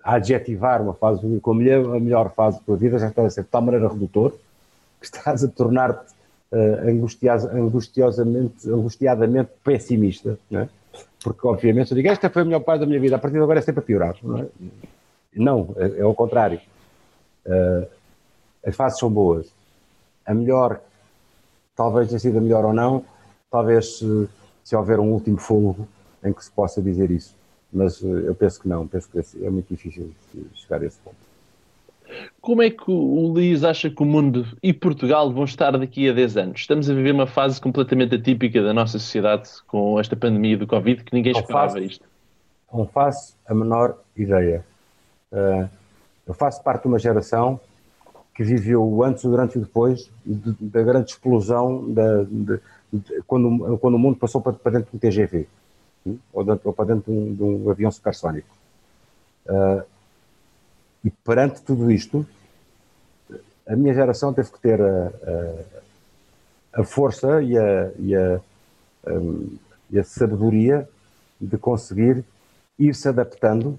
a 0.03 0.15
adjetivar 0.15 0.83
uma 0.83 0.95
fase 0.95 1.21
como 1.41 1.61
a 1.61 2.01
melhor 2.01 2.33
fase 2.35 2.59
da 2.59 2.65
tua 2.65 2.77
vida, 2.77 2.99
já 2.99 3.09
está 3.09 3.23
a 3.23 3.31
ser 3.31 3.43
de 3.43 3.49
tal 3.49 3.63
maneira 3.63 3.89
redutor 3.89 4.33
que 5.01 5.07
estás 5.07 5.45
a 5.45 5.49
tornar-te 5.49 6.13
uh, 6.53 6.89
angustiosamente, 6.89 8.69
angustiadamente 8.69 9.51
pessimista, 9.63 10.39
não 10.51 10.61
é? 10.61 10.69
porque 11.23 11.47
obviamente 11.47 11.91
eu 11.91 11.97
digo, 11.97 12.09
esta 12.09 12.29
foi 12.29 12.43
a 12.43 12.45
melhor 12.45 12.61
parte 12.61 12.81
da 12.81 12.87
minha 12.87 13.01
vida, 13.01 13.17
a 13.17 13.19
partir 13.19 13.37
de 13.37 13.43
agora 13.43 13.59
é 13.59 13.63
sempre 13.63 13.81
a 13.81 13.83
piorar. 13.83 14.17
Não, 14.23 14.39
é? 14.39 14.47
não 15.35 15.75
é, 15.77 16.01
é 16.01 16.03
ao 16.03 16.15
contrário. 16.15 16.61
Uh, 17.47 17.87
as 18.65 18.77
fases 18.77 18.99
são 18.99 19.11
boas. 19.11 19.47
A 20.27 20.35
melhor, 20.35 20.81
talvez 21.75 22.09
tenha 22.09 22.19
sido 22.19 22.39
a 22.39 22.41
melhor 22.41 22.65
ou 22.65 22.73
não, 22.73 23.05
talvez 23.51 23.99
se, 23.99 24.29
se 24.65 24.75
houver 24.75 24.99
um 24.99 25.13
último 25.13 25.37
fogo 25.37 25.87
em 26.25 26.33
que 26.33 26.45
se 26.45 26.51
possa 26.51 26.83
dizer 26.83 27.11
isso. 27.11 27.37
Mas 27.73 28.01
uh, 28.01 28.19
eu 28.21 28.35
penso 28.35 28.61
que 28.61 28.69
não, 28.69 28.87
penso 28.87 29.09
que 29.11 29.19
é 29.45 29.51
muito 29.51 29.69
difícil 29.69 30.11
chegar 30.55 30.83
a 30.83 30.87
esse 30.87 30.99
ponto. 31.01 31.17
Como 32.41 32.63
é 32.63 32.71
que 32.71 32.91
o 32.91 33.29
Luís 33.29 33.65
acha 33.65 33.91
que 33.91 34.03
o 34.03 34.07
mundo 34.07 34.47
e 34.63 34.73
Portugal 34.73 35.33
vão 35.33 35.45
estar 35.45 35.73
daqui 35.73 36.09
a 36.09 36.13
10 36.13 36.37
anos? 36.37 36.61
Estamos 36.61 36.89
a 36.89 36.95
viver 36.95 37.13
uma 37.13 37.27
fase 37.27 37.61
completamente 37.61 38.15
atípica 38.15 38.63
da 38.63 38.73
nossa 38.73 38.99
sociedade 38.99 39.49
com 39.67 39.99
esta 39.99 40.15
pandemia 40.15 40.57
do 40.57 40.67
Covid 40.67 41.03
que 41.03 41.15
ninguém 41.15 41.33
esperava 41.33 41.73
faço, 41.73 41.79
isto. 41.79 42.07
Não 42.73 42.87
faço 42.87 43.37
a 43.47 43.55
menor 43.55 43.99
ideia. 44.17 44.65
Uh, 45.33 45.69
eu 46.27 46.35
faço 46.35 46.63
parte 46.63 46.83
de 46.83 46.89
uma 46.89 46.99
geração 46.99 47.59
que 48.35 48.43
viveu 48.43 48.83
o 48.83 49.03
antes, 49.03 49.25
o 49.25 49.31
durante 49.31 49.55
e 49.55 49.59
o 49.59 49.61
depois 49.63 50.11
de, 50.25 50.55
da 50.61 50.83
grande 50.83 51.11
explosão 51.11 51.91
da, 51.93 52.25
de, 52.25 52.61
quando, 53.27 53.79
quando 53.79 53.95
o 53.95 53.99
mundo 53.99 54.17
passou 54.17 54.41
para, 54.41 54.53
para 54.53 54.73
dentro 54.73 54.91
de 54.91 54.97
um 54.97 54.99
TGV 54.99 55.47
ou, 56.33 56.61
ou 56.65 56.73
para 56.73 56.95
dentro 56.95 57.13
de 57.13 57.19
um, 57.19 57.35
de 57.35 57.43
um 57.43 57.71
avião 57.71 57.91
supersónico. 57.91 58.55
Uh, 59.47 59.83
e 61.05 61.11
perante 61.11 61.63
tudo 61.63 61.91
isto, 61.91 62.27
a 63.67 63.77
minha 63.77 63.95
geração 63.95 64.33
teve 64.33 64.51
que 64.51 64.61
ter 64.61 64.81
a, 64.81 65.13
a, 66.75 66.81
a 66.81 66.85
força 66.85 67.43
e 67.43 67.57
a, 67.57 67.91
e, 67.99 68.15
a, 68.15 68.41
um, 69.09 69.57
e 69.91 69.99
a, 69.99 70.05
sabedoria 70.05 70.89
de 71.41 71.59
conseguir 71.59 72.25
ir 72.79 72.95
se 72.95 73.09
adaptando 73.09 73.79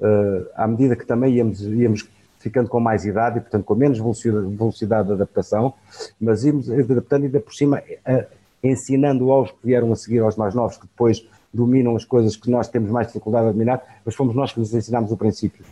uh, 0.00 0.46
à 0.54 0.66
medida 0.66 0.96
que 0.96 1.06
também 1.06 1.34
íamos, 1.34 1.60
íamos 1.60 2.08
ficando 2.38 2.68
com 2.68 2.80
mais 2.80 3.04
idade 3.04 3.38
e, 3.38 3.40
portanto, 3.40 3.64
com 3.64 3.74
menos 3.74 3.98
velocidade, 3.98 4.56
velocidade 4.56 5.08
de 5.08 5.14
adaptação, 5.14 5.74
mas 6.20 6.44
íamos 6.44 6.70
adaptando 6.70 7.24
ainda 7.24 7.40
por 7.40 7.54
cima, 7.54 7.80
uh, 7.80 8.41
ensinando 8.62 9.30
aos 9.30 9.50
que 9.50 9.58
vieram 9.64 9.92
a 9.92 9.96
seguir, 9.96 10.20
aos 10.20 10.36
mais 10.36 10.54
novos, 10.54 10.76
que 10.76 10.86
depois 10.86 11.26
dominam 11.52 11.96
as 11.96 12.04
coisas 12.04 12.36
que 12.36 12.50
nós 12.50 12.68
temos 12.68 12.90
mais 12.90 13.08
dificuldade 13.08 13.48
a 13.48 13.52
dominar, 13.52 13.82
mas 14.04 14.14
fomos 14.14 14.34
nós 14.34 14.52
que 14.52 14.60
lhes 14.60 14.72
ensinámos 14.72 15.10
o 15.10 15.16
princípio 15.16 15.64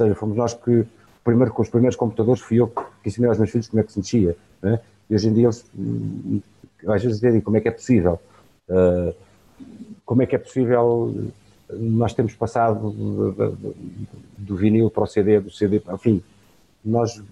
seja, 0.00 0.14
fomos 0.14 0.36
nós 0.36 0.54
que, 0.54 0.86
primeiro 1.22 1.52
com 1.52 1.62
os 1.62 1.68
primeiros 1.68 1.96
computadores, 1.96 2.40
fui 2.40 2.60
eu 2.60 2.68
que 2.68 3.08
ensinei 3.08 3.28
aos 3.28 3.38
meus 3.38 3.50
filhos 3.50 3.68
como 3.68 3.80
é 3.80 3.84
que 3.84 3.92
se 3.92 3.98
mexia. 3.98 4.36
Né? 4.62 4.80
E 5.08 5.14
hoje 5.14 5.28
em 5.28 5.32
dia 5.34 5.44
eles, 5.44 5.64
hum, 5.76 6.40
às 6.86 7.02
vezes, 7.02 7.20
dizem 7.20 7.40
como 7.40 7.56
é 7.56 7.60
que 7.60 7.68
é 7.68 7.72
possível. 7.72 8.18
Uh, 8.68 9.14
como 10.04 10.22
é 10.22 10.26
que 10.26 10.34
é 10.34 10.38
possível 10.38 11.14
nós 11.72 12.12
temos 12.12 12.34
passado 12.34 12.90
do, 12.90 14.56
vinil 14.56 14.90
para 14.90 15.04
o 15.04 15.06
CD, 15.06 15.38
do 15.38 15.52
CD, 15.52 15.80
enfim, 15.92 16.20
nós, 16.84 17.22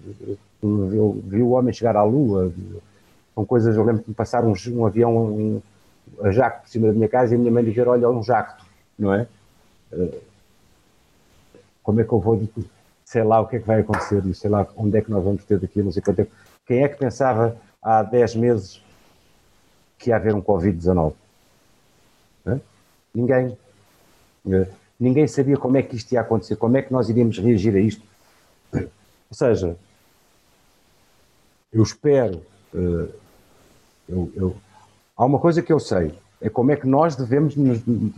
eu 0.61 1.21
vi 1.25 1.41
o 1.41 1.49
homem 1.49 1.73
chegar 1.73 1.97
à 1.97 2.03
Lua, 2.03 2.49
são 3.39 3.45
coisas, 3.45 3.73
eu 3.77 3.85
lembro 3.85 4.03
de 4.05 4.13
passar 4.13 4.43
um, 4.43 4.53
um 4.71 4.85
avião, 4.85 5.15
um, 5.15 5.61
a 6.21 6.29
jacto 6.29 6.63
por 6.63 6.69
cima 6.69 6.87
da 6.87 6.93
minha 6.93 7.07
casa 7.07 7.33
e 7.33 7.35
a 7.35 7.39
minha 7.39 7.51
mãe 7.51 7.63
dizer, 7.63 7.87
olha, 7.87 8.09
um 8.09 8.21
jacto, 8.21 8.65
não 8.97 9.13
é? 9.13 9.27
Uh, 9.93 10.19
como 11.81 12.01
é 12.01 12.03
que 12.03 12.11
eu 12.11 12.19
vou, 12.19 12.41
sei 13.05 13.23
lá 13.23 13.39
o 13.39 13.47
que 13.47 13.55
é 13.55 13.59
que 13.59 13.65
vai 13.65 13.79
acontecer, 13.79 14.21
sei 14.35 14.49
lá 14.49 14.67
onde 14.75 14.97
é 14.97 15.01
que 15.01 15.09
nós 15.09 15.23
vamos 15.23 15.45
ter 15.45 15.57
daqui, 15.57 15.81
não 15.81 15.89
sei 15.89 16.01
quanto 16.01 16.17
tempo. 16.17 16.31
Quem 16.65 16.83
é 16.83 16.89
que 16.89 16.97
pensava 16.97 17.55
há 17.81 18.03
10 18.03 18.35
meses 18.35 18.83
que 19.97 20.09
ia 20.09 20.17
haver 20.17 20.35
um 20.35 20.41
Covid-19? 20.41 21.13
Ninguém. 23.15 23.57
Eh, 24.51 24.67
ninguém 24.99 25.27
sabia 25.27 25.57
como 25.57 25.77
é 25.77 25.81
que 25.81 25.95
isto 25.95 26.11
ia 26.11 26.21
acontecer, 26.21 26.57
como 26.57 26.77
é 26.77 26.81
que 26.81 26.91
nós 26.91 27.09
iríamos 27.09 27.39
reagir 27.39 27.75
a 27.75 27.79
isto. 27.79 28.03
Ou 28.73 29.33
seja, 29.33 29.75
eu 31.71 31.81
espero. 31.81 32.45
Eh, 32.75 33.28
eu, 34.09 34.31
eu, 34.35 34.55
há 35.15 35.25
uma 35.25 35.39
coisa 35.39 35.61
que 35.61 35.71
eu 35.71 35.79
sei, 35.79 36.13
é 36.41 36.49
como 36.49 36.71
é 36.71 36.75
que 36.75 36.87
nós 36.87 37.15
devemos. 37.15 37.55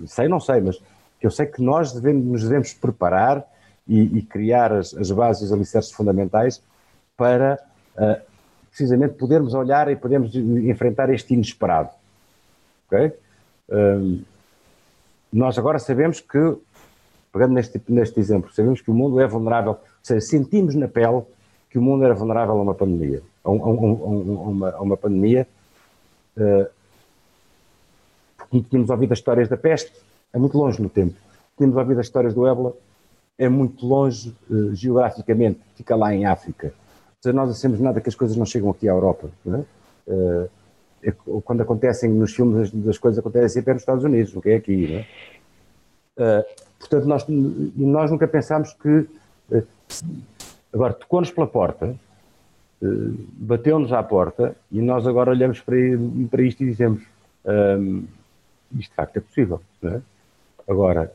Sei, 0.07 0.27
não 0.27 0.39
sei, 0.39 0.61
mas 0.61 0.81
eu 1.21 1.29
sei 1.29 1.45
que 1.45 1.61
nós 1.61 1.91
devemos, 1.91 2.25
nos 2.25 2.43
devemos 2.43 2.73
preparar 2.73 3.45
e, 3.87 4.19
e 4.19 4.21
criar 4.21 4.71
as, 4.71 4.93
as 4.93 5.11
bases, 5.11 5.43
os 5.43 5.53
alicerces 5.53 5.91
fundamentais 5.91 6.61
para 7.17 7.59
uh, 7.97 8.21
precisamente 8.69 9.15
podermos 9.15 9.53
olhar 9.53 9.91
e 9.91 9.95
podermos 9.95 10.33
enfrentar 10.35 11.09
este 11.09 11.33
inesperado. 11.33 11.89
Ok? 12.87 13.13
Nós 15.31 15.57
agora 15.57 15.79
sabemos 15.79 16.19
que, 16.19 16.57
pegando 17.31 17.53
neste, 17.53 17.81
neste 17.87 18.19
exemplo, 18.19 18.51
sabemos 18.53 18.81
que 18.81 18.91
o 18.91 18.93
mundo 18.93 19.19
é 19.19 19.27
vulnerável, 19.27 19.71
ou 19.71 19.79
seja, 20.03 20.19
sentimos 20.19 20.75
na 20.75 20.87
pele 20.87 21.21
que 21.69 21.77
o 21.77 21.81
mundo 21.81 22.03
era 22.03 22.13
vulnerável 22.13 22.55
a 22.55 22.61
uma 22.61 22.75
pandemia, 22.75 23.21
a, 23.43 23.49
um, 23.49 23.63
a, 23.63 23.69
um, 23.69 24.37
a 24.37 24.49
uma, 24.49 24.69
a 24.71 24.81
uma 24.81 24.97
pandemia, 24.97 25.47
porque 28.37 28.61
tínhamos 28.69 28.89
ouvido 28.89 29.13
as 29.13 29.19
histórias 29.19 29.47
da 29.47 29.57
peste, 29.57 29.93
é 30.33 30.37
muito 30.37 30.57
longe 30.57 30.81
no 30.81 30.89
tempo, 30.89 31.15
tínhamos 31.57 31.77
ouvido 31.77 31.99
as 31.99 32.05
histórias 32.05 32.33
do 32.33 32.45
ébola, 32.47 32.73
é 33.37 33.49
muito 33.49 33.85
longe 33.85 34.35
uh, 34.49 34.75
geograficamente, 34.75 35.59
fica 35.75 35.95
lá 35.95 36.13
em 36.13 36.25
África. 36.25 36.73
Seja, 37.19 37.33
nós 37.33 37.47
não 37.47 37.55
sabemos 37.55 37.81
nada 37.81 38.01
que 38.01 38.09
as 38.09 38.15
coisas 38.15 38.35
não 38.37 38.45
chegam 38.45 38.69
aqui 38.69 38.87
à 38.87 38.91
Europa. 38.91 39.29
Não 39.43 39.59
é? 39.59 39.65
Uh, 40.07 40.49
é, 41.03 41.11
quando 41.43 41.61
acontecem 41.61 42.09
nos 42.09 42.33
filmes, 42.33 42.71
as, 42.71 42.87
as 42.87 42.97
coisas 42.97 43.17
acontecem 43.17 43.49
sempre 43.49 43.73
nos 43.73 43.81
Estados 43.81 44.03
Unidos, 44.03 44.33
não 44.33 44.41
é 44.45 44.55
aqui. 44.55 45.05
Não 46.17 46.25
é? 46.25 46.45
Portanto, 46.77 47.05
nós, 47.05 47.25
nós 47.27 48.11
nunca 48.11 48.27
pensámos 48.27 48.73
que. 48.73 49.07
Agora, 50.71 50.93
tocou-nos 50.93 51.31
pela 51.31 51.47
porta, 51.47 51.95
bateu-nos 52.81 53.93
à 53.93 54.01
porta 54.01 54.55
e 54.71 54.81
nós 54.81 55.05
agora 55.05 55.31
olhamos 55.31 55.61
para, 55.61 55.75
para 56.29 56.41
isto 56.41 56.63
e 56.63 56.67
dizemos: 56.67 57.03
um, 57.45 58.05
isto 58.77 58.89
de 58.89 58.95
facto 58.95 59.17
é 59.17 59.19
possível. 59.19 59.61
É? 59.83 60.01
Agora, 60.67 61.11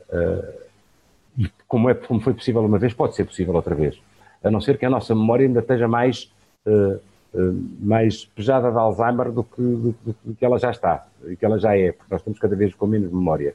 como, 1.67 1.89
é, 1.89 1.93
como 1.93 2.19
foi 2.21 2.33
possível 2.33 2.63
uma 2.63 2.77
vez, 2.77 2.93
pode 2.93 3.15
ser 3.15 3.25
possível 3.25 3.53
outra 3.55 3.75
vez. 3.75 3.99
A 4.43 4.51
não 4.51 4.61
ser 4.61 4.77
que 4.77 4.85
a 4.85 4.89
nossa 4.89 5.13
memória 5.13 5.45
ainda 5.45 5.59
esteja 5.59 5.87
mais 5.87 6.31
eh, 7.37 7.51
mais 7.79 8.25
pesada 8.25 8.71
de 8.71 8.77
Alzheimer 8.77 9.31
do 9.31 9.43
que, 9.43 9.61
do, 9.61 9.95
do 10.23 10.35
que 10.35 10.45
ela 10.45 10.57
já 10.57 10.71
está, 10.71 11.05
e 11.27 11.35
que 11.35 11.45
ela 11.45 11.59
já 11.59 11.77
é, 11.77 11.91
porque 11.91 12.11
nós 12.11 12.21
estamos 12.21 12.39
cada 12.39 12.55
vez 12.55 12.73
com 12.73 12.87
menos 12.87 13.11
memória. 13.11 13.53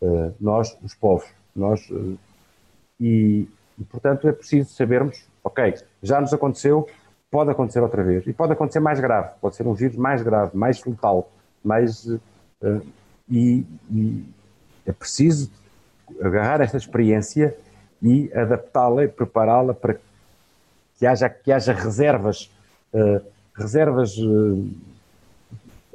Uh, 0.00 0.34
nós, 0.40 0.76
os 0.82 0.94
povos, 0.94 1.26
nós, 1.54 1.88
uh, 1.90 2.16
e, 3.00 3.48
e, 3.78 3.84
portanto 3.84 4.28
é 4.28 4.32
preciso 4.32 4.70
sabermos, 4.70 5.24
ok, 5.42 5.74
já 6.02 6.20
nos 6.20 6.32
aconteceu, 6.32 6.88
pode 7.34 7.50
acontecer 7.50 7.80
outra 7.80 8.00
vez, 8.00 8.24
e 8.28 8.32
pode 8.32 8.52
acontecer 8.52 8.78
mais 8.78 9.00
grave, 9.00 9.30
pode 9.40 9.56
ser 9.56 9.66
um 9.66 9.74
vírus 9.74 9.96
mais 9.96 10.22
grave, 10.22 10.56
mais 10.56 10.84
letal, 10.84 11.28
mais, 11.64 12.06
uh, 12.06 12.20
e, 13.28 13.66
e, 13.90 14.24
é 14.86 14.92
preciso 14.92 15.50
agarrar 16.22 16.60
esta 16.60 16.76
experiência 16.76 17.52
e 18.00 18.30
adaptá-la 18.32 19.02
e 19.02 19.08
prepará-la 19.08 19.74
para 19.74 19.96
que 20.96 21.04
haja, 21.04 21.28
que 21.28 21.50
haja 21.50 21.72
reservas 21.72 22.52
eh, 22.92 23.20
reservas, 23.56 24.16
uh, 24.18 24.70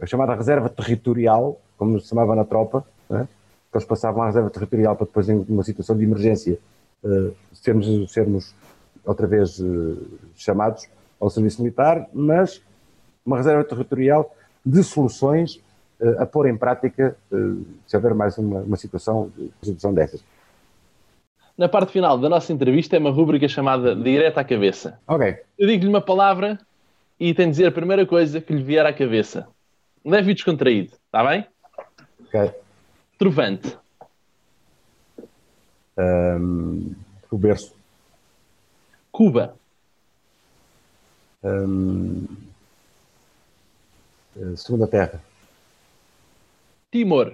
a 0.01 0.05
chamada 0.05 0.35
reserva 0.35 0.67
territorial, 0.67 1.57
como 1.77 2.01
se 2.01 2.09
chamava 2.09 2.35
na 2.35 2.43
tropa, 2.43 2.85
né? 3.09 3.29
que 3.71 3.77
eles 3.77 3.87
passavam 3.87 4.23
a 4.23 4.25
reserva 4.25 4.49
territorial 4.49 4.93
para 4.97 5.05
depois, 5.05 5.29
em 5.29 5.45
uma 5.47 5.63
situação 5.63 5.95
de 5.95 6.03
emergência, 6.03 6.59
uh, 7.01 7.33
sermos, 7.53 8.11
sermos 8.11 8.53
outra 9.05 9.25
vez 9.25 9.61
chamados 10.35 10.89
ao 11.19 11.29
serviço 11.29 11.61
militar, 11.61 12.07
mas 12.13 12.61
uma 13.25 13.37
reserva 13.37 13.63
territorial 13.63 14.35
de 14.65 14.83
soluções 14.83 15.61
a 16.17 16.25
pôr 16.25 16.47
em 16.47 16.55
prática 16.55 17.15
se 17.85 17.95
houver 17.95 18.13
mais 18.13 18.37
uma, 18.37 18.61
uma 18.61 18.77
situação, 18.77 19.31
situação 19.61 19.93
dessas. 19.93 20.23
Na 21.57 21.67
parte 21.67 21.91
final 21.91 22.17
da 22.17 22.29
nossa 22.29 22.53
entrevista 22.53 22.95
é 22.95 22.99
uma 22.99 23.11
rúbrica 23.11 23.47
chamada 23.49 23.93
Direta 23.93 24.39
à 24.39 24.43
Cabeça. 24.45 24.97
Ok. 25.05 25.37
Eu 25.57 25.67
digo-lhe 25.67 25.89
uma 25.89 25.99
palavra 25.99 26.57
e 27.19 27.33
tem 27.33 27.47
de 27.47 27.51
dizer 27.51 27.65
a 27.65 27.71
primeira 27.71 28.05
coisa 28.05 28.39
que 28.39 28.53
lhe 28.53 28.63
vier 28.63 28.85
à 28.85 28.93
cabeça. 28.93 29.45
Leve 30.05 30.31
e 30.31 30.33
descontraído, 30.33 30.93
está 31.05 31.21
bem? 31.27 31.45
Ok. 32.25 32.51
Trovante. 33.17 33.77
Um, 35.97 36.95
o 37.29 37.37
berço. 37.37 37.75
Cuba. 39.11 39.53
Um, 41.43 42.27
segunda 44.57 44.87
Terra. 44.87 45.21
Timor. 46.91 47.33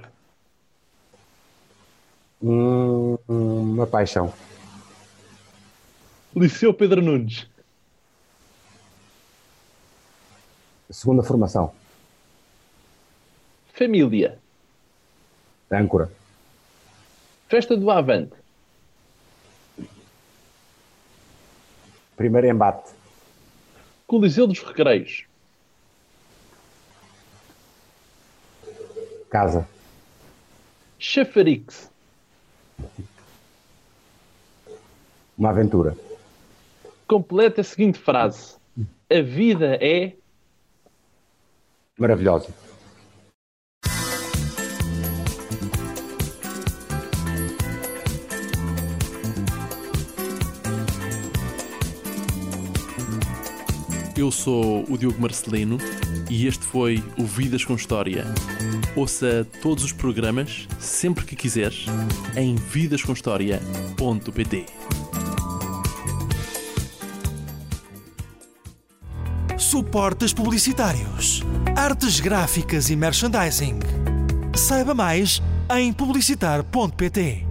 Um, 2.42 3.18
uma 3.28 3.88
paixão. 3.88 4.32
Liceu 6.36 6.74
Pedro 6.74 7.02
Nunes. 7.02 7.48
Segunda 10.92 11.24
formação. 11.24 11.74
Família. 13.74 14.40
Âncora. 15.72 16.12
Festa 17.50 17.76
do 17.76 17.90
Avante. 17.90 18.36
Primeiro 22.16 22.48
embate. 22.48 22.94
Coliseu 24.08 24.46
dos 24.48 24.60
Recreios. 24.60 25.26
Casa. 29.30 29.68
Chafarix. 31.00 31.90
Uma 35.38 35.50
aventura. 35.50 35.98
Completa 37.08 37.62
a 37.62 37.64
seguinte 37.64 38.00
frase. 38.00 38.56
A 39.10 39.22
vida 39.22 39.78
é 39.82 40.14
maravilhosa. 41.98 42.54
Eu 54.18 54.32
sou 54.32 54.86
o 54.90 54.98
Diogo 54.98 55.22
Marcelino 55.22 55.78
e 56.30 56.48
este 56.48 56.64
foi 56.64 57.04
o 57.18 57.26
Vidas 57.26 57.66
com 57.66 57.76
História. 57.76 58.24
Ouça 58.96 59.46
todos 59.62 59.84
os 59.84 59.92
programas, 59.92 60.70
sempre 60.80 61.26
que 61.26 61.36
quiseres, 61.36 61.86
em 62.38 62.56
vidascomhistoria.pt. 62.56 64.66
Suportes 69.58 70.32
publicitários, 70.32 71.44
artes 71.76 72.22
gráficas 72.22 72.90
e 72.90 72.96
merchandising. 72.96 73.80
Saiba 74.56 74.96
mais 74.96 75.44
em 75.76 75.92
publicitar.pt. 75.92 77.45